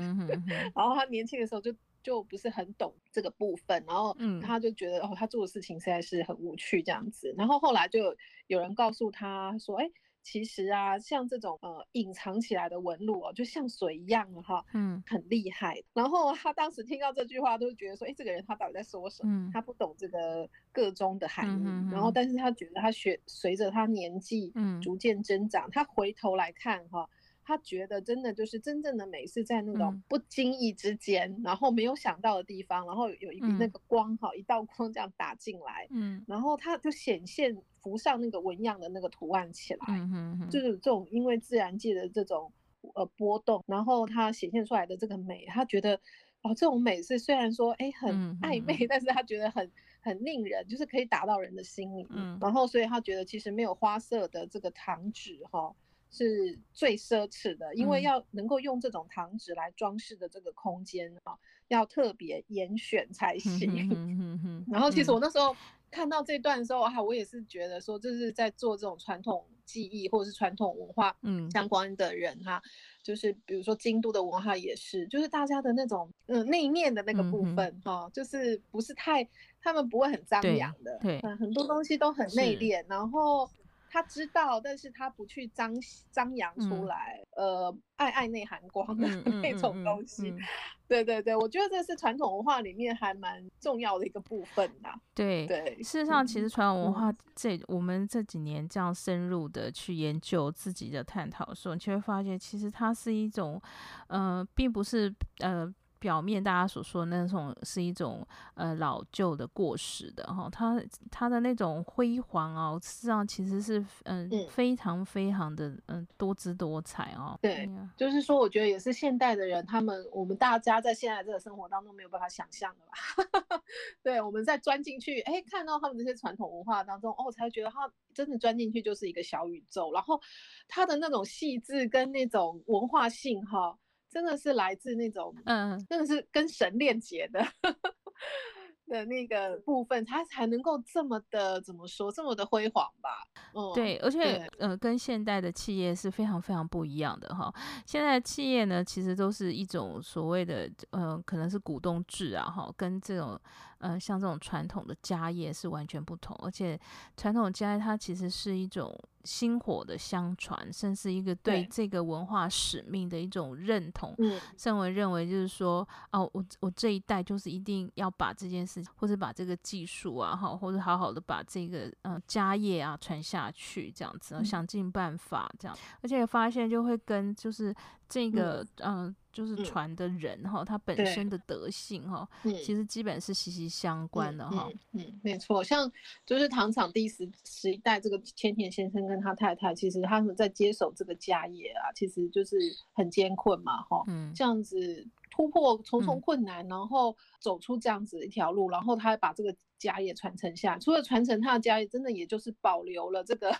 [0.74, 7.34] 然后他年轻的时候就就不是很懂这个部分，然后他就觉得哦，他做的事情实在是很无趣这样子。
[7.36, 9.90] 然后后来就有人告诉他说，哎。
[10.22, 15.82] 其实啊，像这种呃隐藏起来的纹路哦，就像水一样哈，嗯，很厉害。
[15.94, 19.32] 然后他当时听到这句话，都觉得说，哎，这个人他到底在说什么？
[19.32, 21.64] 嗯、他不懂这个个中的含义。
[21.90, 24.52] 然后，但是他觉得他学随着他年纪
[24.82, 27.08] 逐渐增长，嗯、他回头来看哈。
[27.48, 42.52] 他觉得真的就是真正的美是在那种不经意之间，嗯、然后没有想到的地方，然后有一笔那个光哈，嗯、一道光这样打进来，嗯，然后它就显现浮上那个纹样的那个图案起来，嗯哼哼，就是这种因为自然界的这种
[42.94, 45.98] 呃波动，然后它显现出来的这个美，他觉得
[46.42, 49.72] 哦，这种美是虽然说哎很暧昧，但是他觉得很
[50.02, 55.74] 很令人就是可以打到人的心里，嗯，然后所以他觉得其实没有花色的这个糖纸哈。
[56.10, 61.38] 是最奢侈的，因为要能够用这种糖纸来装饰的这个空间啊，嗯、
[61.68, 63.88] 要特别严选才行。
[63.92, 65.54] 嗯、然后，其实我那时候
[65.90, 71.14] 看到这段的时候，哈、嗯，我也是觉得说，就是在做这种传统技艺或者是传统文化
[71.52, 72.68] 相关的人哈，嗯、
[73.02, 79.28] 就是比如说京都的文化也是，就是大家的那种嗯内面的那个部分哈，嗯、就是不是太
[79.60, 83.48] 他们不会很张扬的，对，很多东西都很内敛，然后。
[83.90, 85.74] 他知道，但是他不去张
[86.10, 89.08] 张扬出来，嗯、呃，爱爱内涵光的
[89.42, 90.34] 那种东西。
[90.88, 94.94] 对对对，我觉得这是传统文化里面还蛮重要的一个部分呐。
[95.14, 103.60] 对对，对事实上，其实传统文化这、嗯、我们这几年这样深入的去研究自己的探讨的时候，你就会发现，其实它是一种，
[104.08, 105.72] 呃，并不是呃。
[105.98, 110.80] 表面大家所说的那种是一种呃老旧的过时的哈，它
[111.10, 117.38] 它的那种辉煌哦，实际上其实是嗯、呃、非常非常的嗯多姿多彩哦。
[117.42, 123.62] 对，嗯、就是说我觉得也是现代的人，他们我们大家在现在这个生活当中没有办法想象的吧？
[124.02, 130.20] 对，我们在钻进去，哎，看到他们这些传统文化当中，哦，才觉得他真的钻进去就是一个小宇宙，然后
[130.68, 133.76] 他的那种细致跟那种文化性哈。
[134.10, 137.44] 真的是来自那种，嗯，真的是跟神链接的
[138.86, 143.10] 的那个部分，它才能够这么的怎么说，这么的辉煌吧？
[143.54, 147.52] 嗯，对，而且呃，跟现代的企业是非常非常不一样的哈。
[147.84, 153.38] 现在企业呢，其实都是一种所谓的，呃，可能是股东制啊，哈，跟这种。
[153.78, 156.78] 呃，像这种传统的家业是完全不同，而且
[157.16, 164.14] 传统家业它其实是一种薪火的相传，甚至一个对这个文化使命的一种认同。
[164.18, 177.74] 嗯，甚为认为就是说，哦，我我这一代就是一定要把这件事情，或者把这个技术啊，哈，或者好好的把这个呃家业啊传下去，这样子，想尽办法这样，而且发现就会跟就是
[178.08, 179.04] 这个嗯。
[179.04, 185.00] 呃就是传的人哈，他、嗯、本身的德性哈，其实基本是息息相关的哈、嗯。
[185.00, 185.88] 嗯，没错，像
[186.26, 192.56] 就是糖厂第十十一代这个千田先生跟他太太，其实他们在接手这个家业啊，其实就是
[192.92, 194.02] 很艰困嘛哈。
[194.08, 200.80] 嗯，这样子突破重重困难，嗯、然后走出这样子一条路，然后他还把这个家业传承下来。
[200.80, 203.54] 除了传承他的家业，真的也就是保留了这个。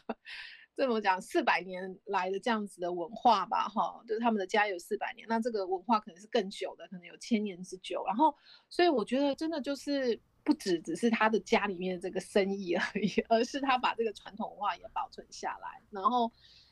[0.78, 8.04] 这么讲，四百年来的这样子的文化吧，哈，就是他们的家有四百年，那这个文化可能是更久的，可能有千年之久。
[8.06, 8.32] 然后，
[8.68, 15.82] 所以我觉得真的就是不止只是他的家里面的这个生意而已， 而是他把这个传统文化也保存下来。
[15.90, 16.30] 然后，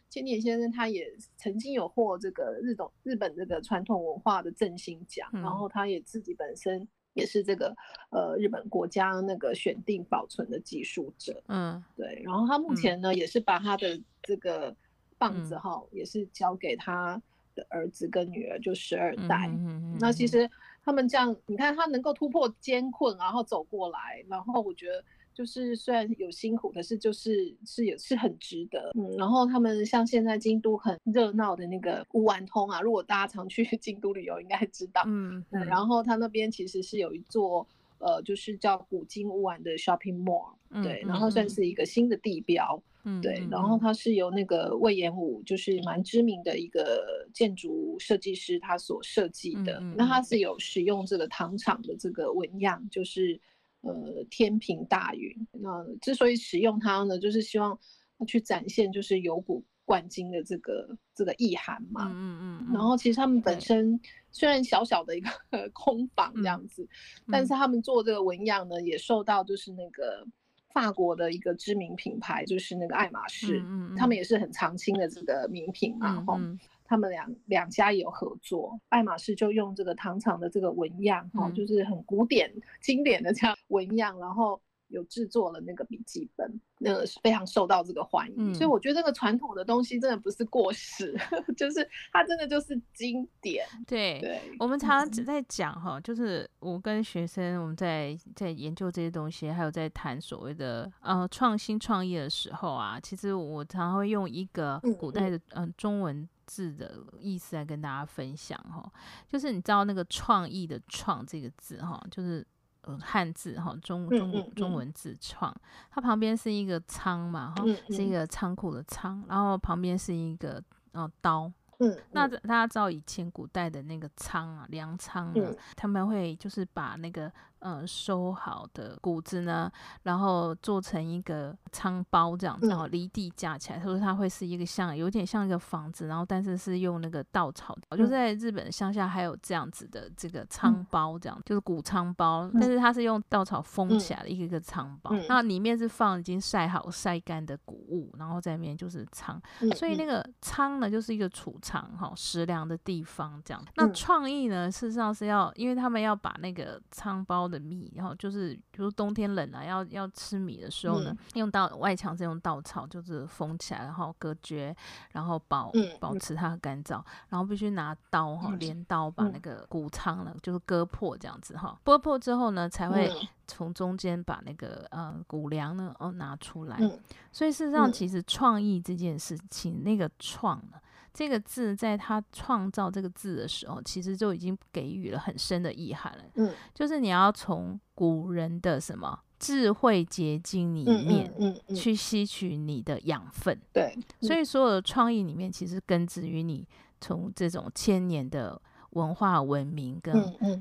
[0.09, 6.87] 千年先生他也曾经有获这个日本日本这个传统文化的振兴奖，然后他也自己本身。
[7.17, 7.75] 也是这个
[8.11, 12.23] 呃日本国家那个选定保存的技术者，嗯，对。
[12.25, 14.73] 然后他目前呢、嗯、也是把他的这个
[15.19, 17.21] 棒子哈，嗯、也是交给他
[17.55, 19.49] 的儿子跟女儿，就十二代。
[19.49, 20.49] 嗯嗯、那其实
[20.85, 25.03] 他们这样，你看他能够突破艰困，然后走过来，然后我觉得。
[25.37, 35.87] 就是虽然有辛苦，可是就是是也是很值得，嗯，然后他们像现在京都很热闹的那个乌丸通啊，如果大家常去 京都旅游，应该知道，嗯，嗯，然。
[35.87, 37.65] 后他那边其实是有一座
[37.99, 43.93] 呃，就是叫古今乌丸的 shopping mall，对，嗯、然后算是一个新的地标，嗯，对，然后它。
[43.95, 53.39] 是由那个隈研吾，就是蛮知名的一个建筑设计师他所设计的，嗯、那他是有使用这个糖厂的这个纹样，就是。
[53.83, 57.79] 呃，天平大云，那之所以使用它呢，就是希望
[58.27, 62.11] 去展现就是有古冠今的这个这个意涵嘛。
[62.13, 62.75] 嗯嗯，嗯。
[62.75, 64.01] 然后其实他们本身
[64.33, 65.31] 虽然小小的一个
[65.73, 70.27] 空房这样子，嗯、但是他们做这个纹样呢，也受到就是那个
[70.75, 76.25] 法国的一个知名品牌，就是那个爱马仕，嗯嗯、他们也是很常青的这个名品嘛。
[76.29, 88.35] 嗯嗯他们两两家也有合作，爱马仕就用这个糖厂的这个纹样，哈、嗯，就是很古典、经典的这样纹样，然后有制作了那个笔记本，那个是非常受到这个欢迎。
[88.37, 91.13] 嗯、所以我觉得这个传统的东西真的不是过时，
[91.57, 93.67] 就是它真的就是经典。
[93.85, 106.29] 对，对我们常常在讲哈，就是我跟学生我们在在研究这些东西，还有在谈所谓的呃创新创业的时候啊，其实我常常会用一个古代的嗯、呃、中文。
[106.47, 108.91] 字的意思来跟大家分享哈，
[109.29, 112.47] 就是你知道那个创意的创这个字哈，就是
[112.83, 114.93] 呃汉字哈，中中中文。
[114.93, 115.55] 字创，
[115.91, 121.53] 它旁边是一个仓嘛哈，是一个仓库的仓，然后旁边是一个呃刀。
[121.79, 127.31] 嗯，那大家知道以前古代的那个仓啊，粮仓呢，他们会就是把那个。
[127.61, 129.71] 呃，收好的谷子呢，
[130.03, 133.79] 然后做成一个仓包这样子，然后离地架起来。
[133.79, 137.77] 他说它会是一个像，有点像一个房子，然后但是是用那个稻草。
[137.89, 145.11] 嗯、就在日本乡下还有这样子的这个仓包，这样、嗯、就是谷仓包，嗯、但是它是用稻草封起来的一个一个仓包。
[145.13, 149.41] 嗯、那里面是放已经晒好晒干的谷物，然后在里面就是仓。
[149.61, 153.65] 嗯、所以那个仓呢，就是一个储藏哈食粮的地方这样。
[153.75, 157.61] 那创意呢，事实上是要，因为他们要把那个仓包的。
[157.67, 164.77] 米，然后就是，比如冬天冷了，要要吃米的时候呢，嗯、用到外墙是用稻草，就是封起来，然后隔绝，
[165.11, 173.11] 然后保、嗯、保持它干燥，然后必须拿刀哈，镰刀把那个谷仓呢，就是割破这样子哈，割破之后呢，才会
[173.49, 176.77] 从中间把那个呃谷粮呢哦拿出来。
[176.79, 176.97] 嗯、
[177.33, 180.79] 所以事实上，其实创意这件事情，那个创呢。
[181.17, 186.23] 这个字在他创造这个字的时候，其实就已经给予了很深的意涵了。
[186.35, 193.59] 嗯，就是你要从古人的什么智慧结晶里面，嗯嗯，去吸取你的养分。
[193.73, 196.69] 对，所以所有的创意里面，其实根植于你
[197.01, 198.61] 从这种千年的。
[198.97, 200.15] 文化文明跟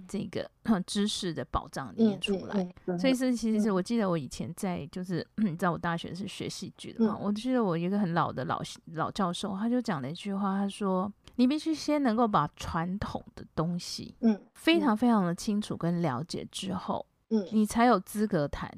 [0.07, 0.49] 这个
[0.85, 5.25] 知识的保障里面出来，所以是其实是我记得我以前在就是
[5.57, 8.61] 在我大学是学戏剧的嘛，嗯、我记得我一个很老的老
[8.93, 18.69] 老教授，他就讲了一句话，他说：“你必须先能够把传统的东西，嗯，非常非常的清楚跟了解之后，嗯，你才有资格谈。”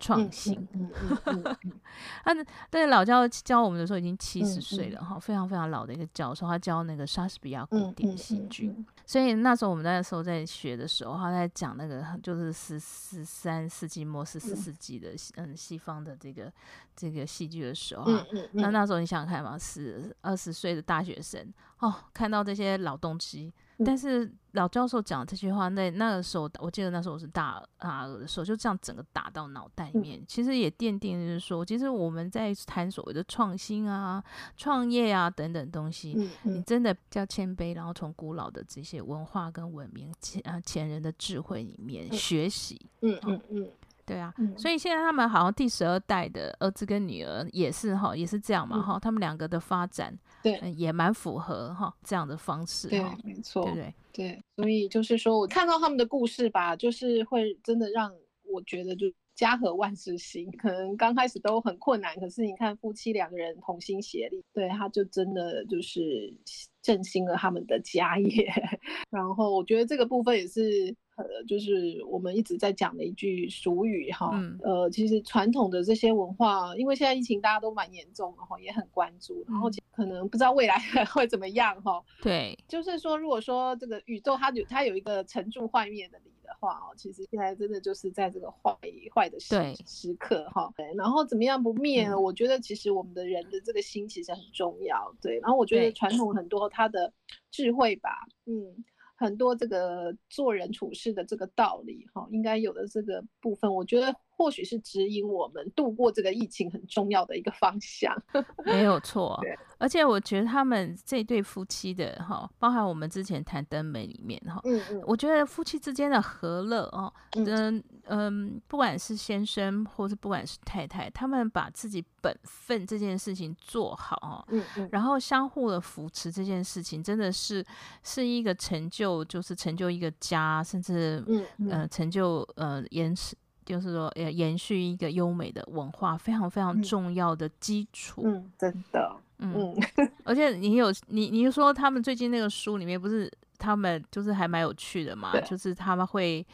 [0.00, 0.66] 创新，
[2.24, 2.34] 他
[2.70, 8.74] 但是老教教我们的时候已经七十岁了哈，非常非常老的一个教授，他教那个莎士比亚古典戏剧，
[9.04, 16.52] 所以那时候我们那时候在学的时候，他在讲那个就是十十三世纪末十四世纪的嗯西方的这个
[16.94, 23.52] 这个戏剧的时候哈，嗯嗯嗯、那那时候你想想看嘛，是二十岁的大学生哦，看到这些老东西。
[23.84, 30.20] 但是老教授讲这句话，那那个时候，我记得那时候我是大大二的时候，就这样整个打到脑袋里面。
[30.26, 34.22] 其实也奠定就是说，其实我们在谈所谓的创新啊、
[34.56, 42.80] 创业啊等等东西，你真的叫谦卑，然后从古老的这些文化跟文明前啊前人的智慧里面学习。
[43.02, 43.70] 嗯嗯嗯。
[44.08, 53.74] 对啊，嗯、所以现在他们好像第十二代的儿子跟女儿也是哈，也是这样嘛哈，嗯、他们两个的发展对、呃、也蛮符合哈这样的方式对，没错，对？
[53.74, 58.10] 对对，所以就是说我看到他们的故事吧，就是会真的让
[58.50, 66.34] 我觉得就家和万事兴，可能刚开始都很困难，可是你看夫妻两个人同心协力，对，他就真的就是
[66.80, 68.50] 振兴了他们的家业，
[69.10, 70.96] 然后我觉得这个部分也是。
[71.18, 80.78] 呃，就是我们一直在讲的一句俗语哈，嗯、呃，其实传统的这些文化，因为现在疫情大家都蛮严重然后，也很关注，然后可能不知道未来
[81.12, 82.00] 会怎么样哈。
[82.22, 88.72] 对，就是说，如果说这个宇宙它有它有一个成住坏灭的理的话哦，其实现在真的就是在这个坏
[89.12, 90.72] 坏的时时刻哈。
[90.76, 92.14] 对，然后怎么样不灭呢？
[92.14, 95.12] 嗯、我觉得其实我们的人的这个心其实很重要。
[95.20, 97.12] 对，然后我觉得传统很多它的
[97.50, 98.84] 智慧吧，嗯。
[99.18, 104.14] 很多这个做人处事的这个道理，哈，应该有的这个部分，我觉得。
[104.38, 108.16] 或许是指引我们度过这个疫情很重要的一个方向，
[108.64, 109.36] 没有错。
[109.42, 127.64] 对而且我觉得他们这对夫妻的哈，包含我们之前谈登美里面哈，嗯嗯，我觉得夫妻之间的和乐哦，嗯嗯，不管是先生或是不管是太太，他们把自己本分这件事情做好哦，嗯嗯，然后相互的扶持这件事情，真的是
[128.02, 133.36] 是一个成就，就是成就一个家，甚至嗯嗯、呃，成就呃延迟。
[133.68, 138.22] 就是说，呃，延续一个优美的文化，非常非常重要的基础。
[138.24, 139.76] 嗯，真的，嗯，
[140.24, 145.38] 而且你有你，你说他们最近那个书里面不是他们就是还蛮有趣的嘛？
[145.42, 146.44] 就是他们会，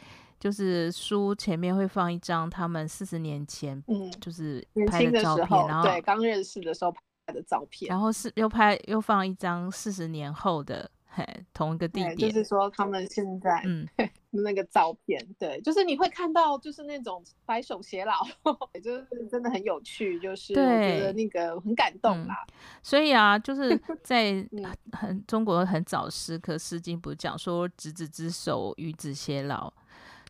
[0.41, 10.91] 就是书前面会放一张他们四十年前，嗯，就是拍的照片，嗯、然后对刚认识的时候拍的照片，然后是又拍又放一张四十年后的。
[11.17, 13.87] 嘿，同一个地点，就是说他们现在嗯
[14.31, 18.15] 那个照片，对，就是你会看到就是那种白首偕老，
[18.83, 22.35] 就是真的很有趣，就是我觉得那个很感动啦。
[22.49, 24.45] 嗯、所以啊，就是 在
[24.93, 29.73] 很中国很早诗可《诗经》不是讲说执子之手，与子偕老。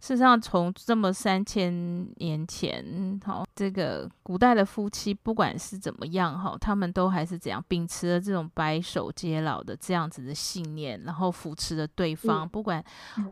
[0.05, 12.85] 事实上，从这么三千年前，好，这个古代的夫妻，不管是怎么样，哈，他们都还是怎样秉持了这种白首偕老的这样子的信念，然后扶持着对方，嗯、不管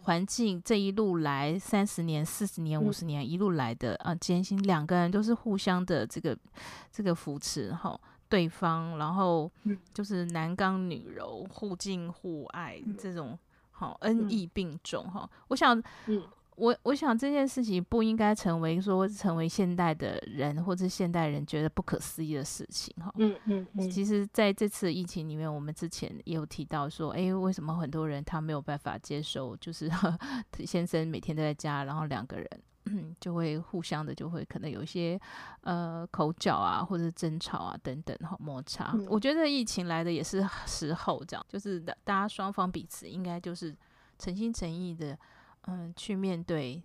[0.04, 6.34] 环境这一路来三十年、四十年、五十年一路来的啊艰辛，两个人都是互相的这个
[6.90, 8.00] 这个扶持，哈，
[8.30, 9.50] 对方，然后
[9.92, 13.38] 就是男刚女柔，互敬互爱，这种
[13.72, 16.22] 好恩义并重，哈，我想，嗯。
[16.56, 23.12] 我我想这件事情不应该成为说成为现代的人或者现代人觉得不可思议的事情哈。
[23.16, 23.90] 嗯嗯嗯。
[23.90, 29.90] 其实在这次疫情里面，我们之前也有提到说，哎，为什么很多人他没有办法接受，就是
[30.64, 32.48] 先生每天都在家，然后两个人
[33.18, 35.18] 就会互相的就会可能有一些
[35.62, 38.92] 呃口角啊，或者争吵啊等等哈摩擦。
[38.94, 43.74] 嗯、我觉得疫情来的也是时候这样，就是大家双方彼此应该就是
[44.18, 45.18] 诚心诚意的。
[45.66, 46.82] 嗯，去面对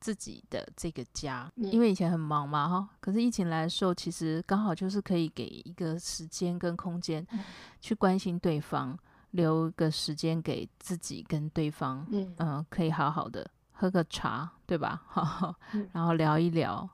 [0.00, 2.88] 自己的这个家，嗯、因为以前很忙嘛，哈。
[3.00, 7.26] 可是疫情来的时候，其实刚好就是可以给一个时间跟空间，
[7.80, 8.98] 去关心对方，嗯、
[9.32, 15.02] 留个时间给自己跟对方，嗯，嗯，可以好好的喝个茶，对吧？
[15.92, 16.88] 然后聊一聊。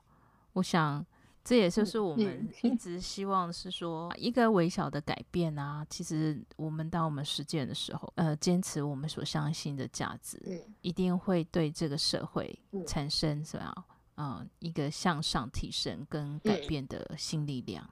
[0.53, 1.05] 我想
[1.45, 10.41] 这也就是我们一直希望是说，一个微小的改变啊，其实我们当我们实践的时候，呃，坚持我们所相信的价值，
[10.81, 12.57] 一定会对这个社会
[12.87, 13.85] 产生什么
[14.15, 17.87] 嗯、呃，一个向上提升跟改变的新力量，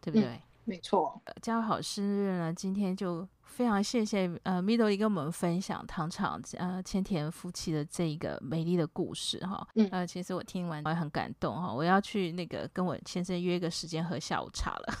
[0.00, 0.40] 对不对？
[0.66, 9.66] 没错，家好生日呢，今天就非常谢谢呃 Midori 跟我们分享糖厂呃千田夫妻的这一个美丽的故事哈。
[9.74, 14.94] 嗯，呃，其实我听完我也很感动哈，我要去那个跟我先生约个时间喝下午茶了。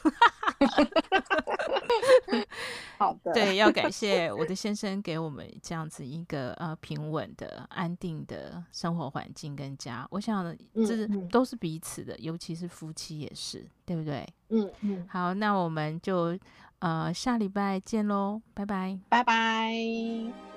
[2.96, 10.06] 好的，对，要感谢我的先生给我们这样子一个呃平稳的、安定的生活环境跟家。
[10.10, 14.26] 我想这是都是彼此的，尤其是夫妻也是，对不对？
[14.50, 15.06] 嗯嗯。
[15.10, 16.38] 好，那我们就
[16.78, 20.53] 呃下礼拜见喽，拜拜，拜拜。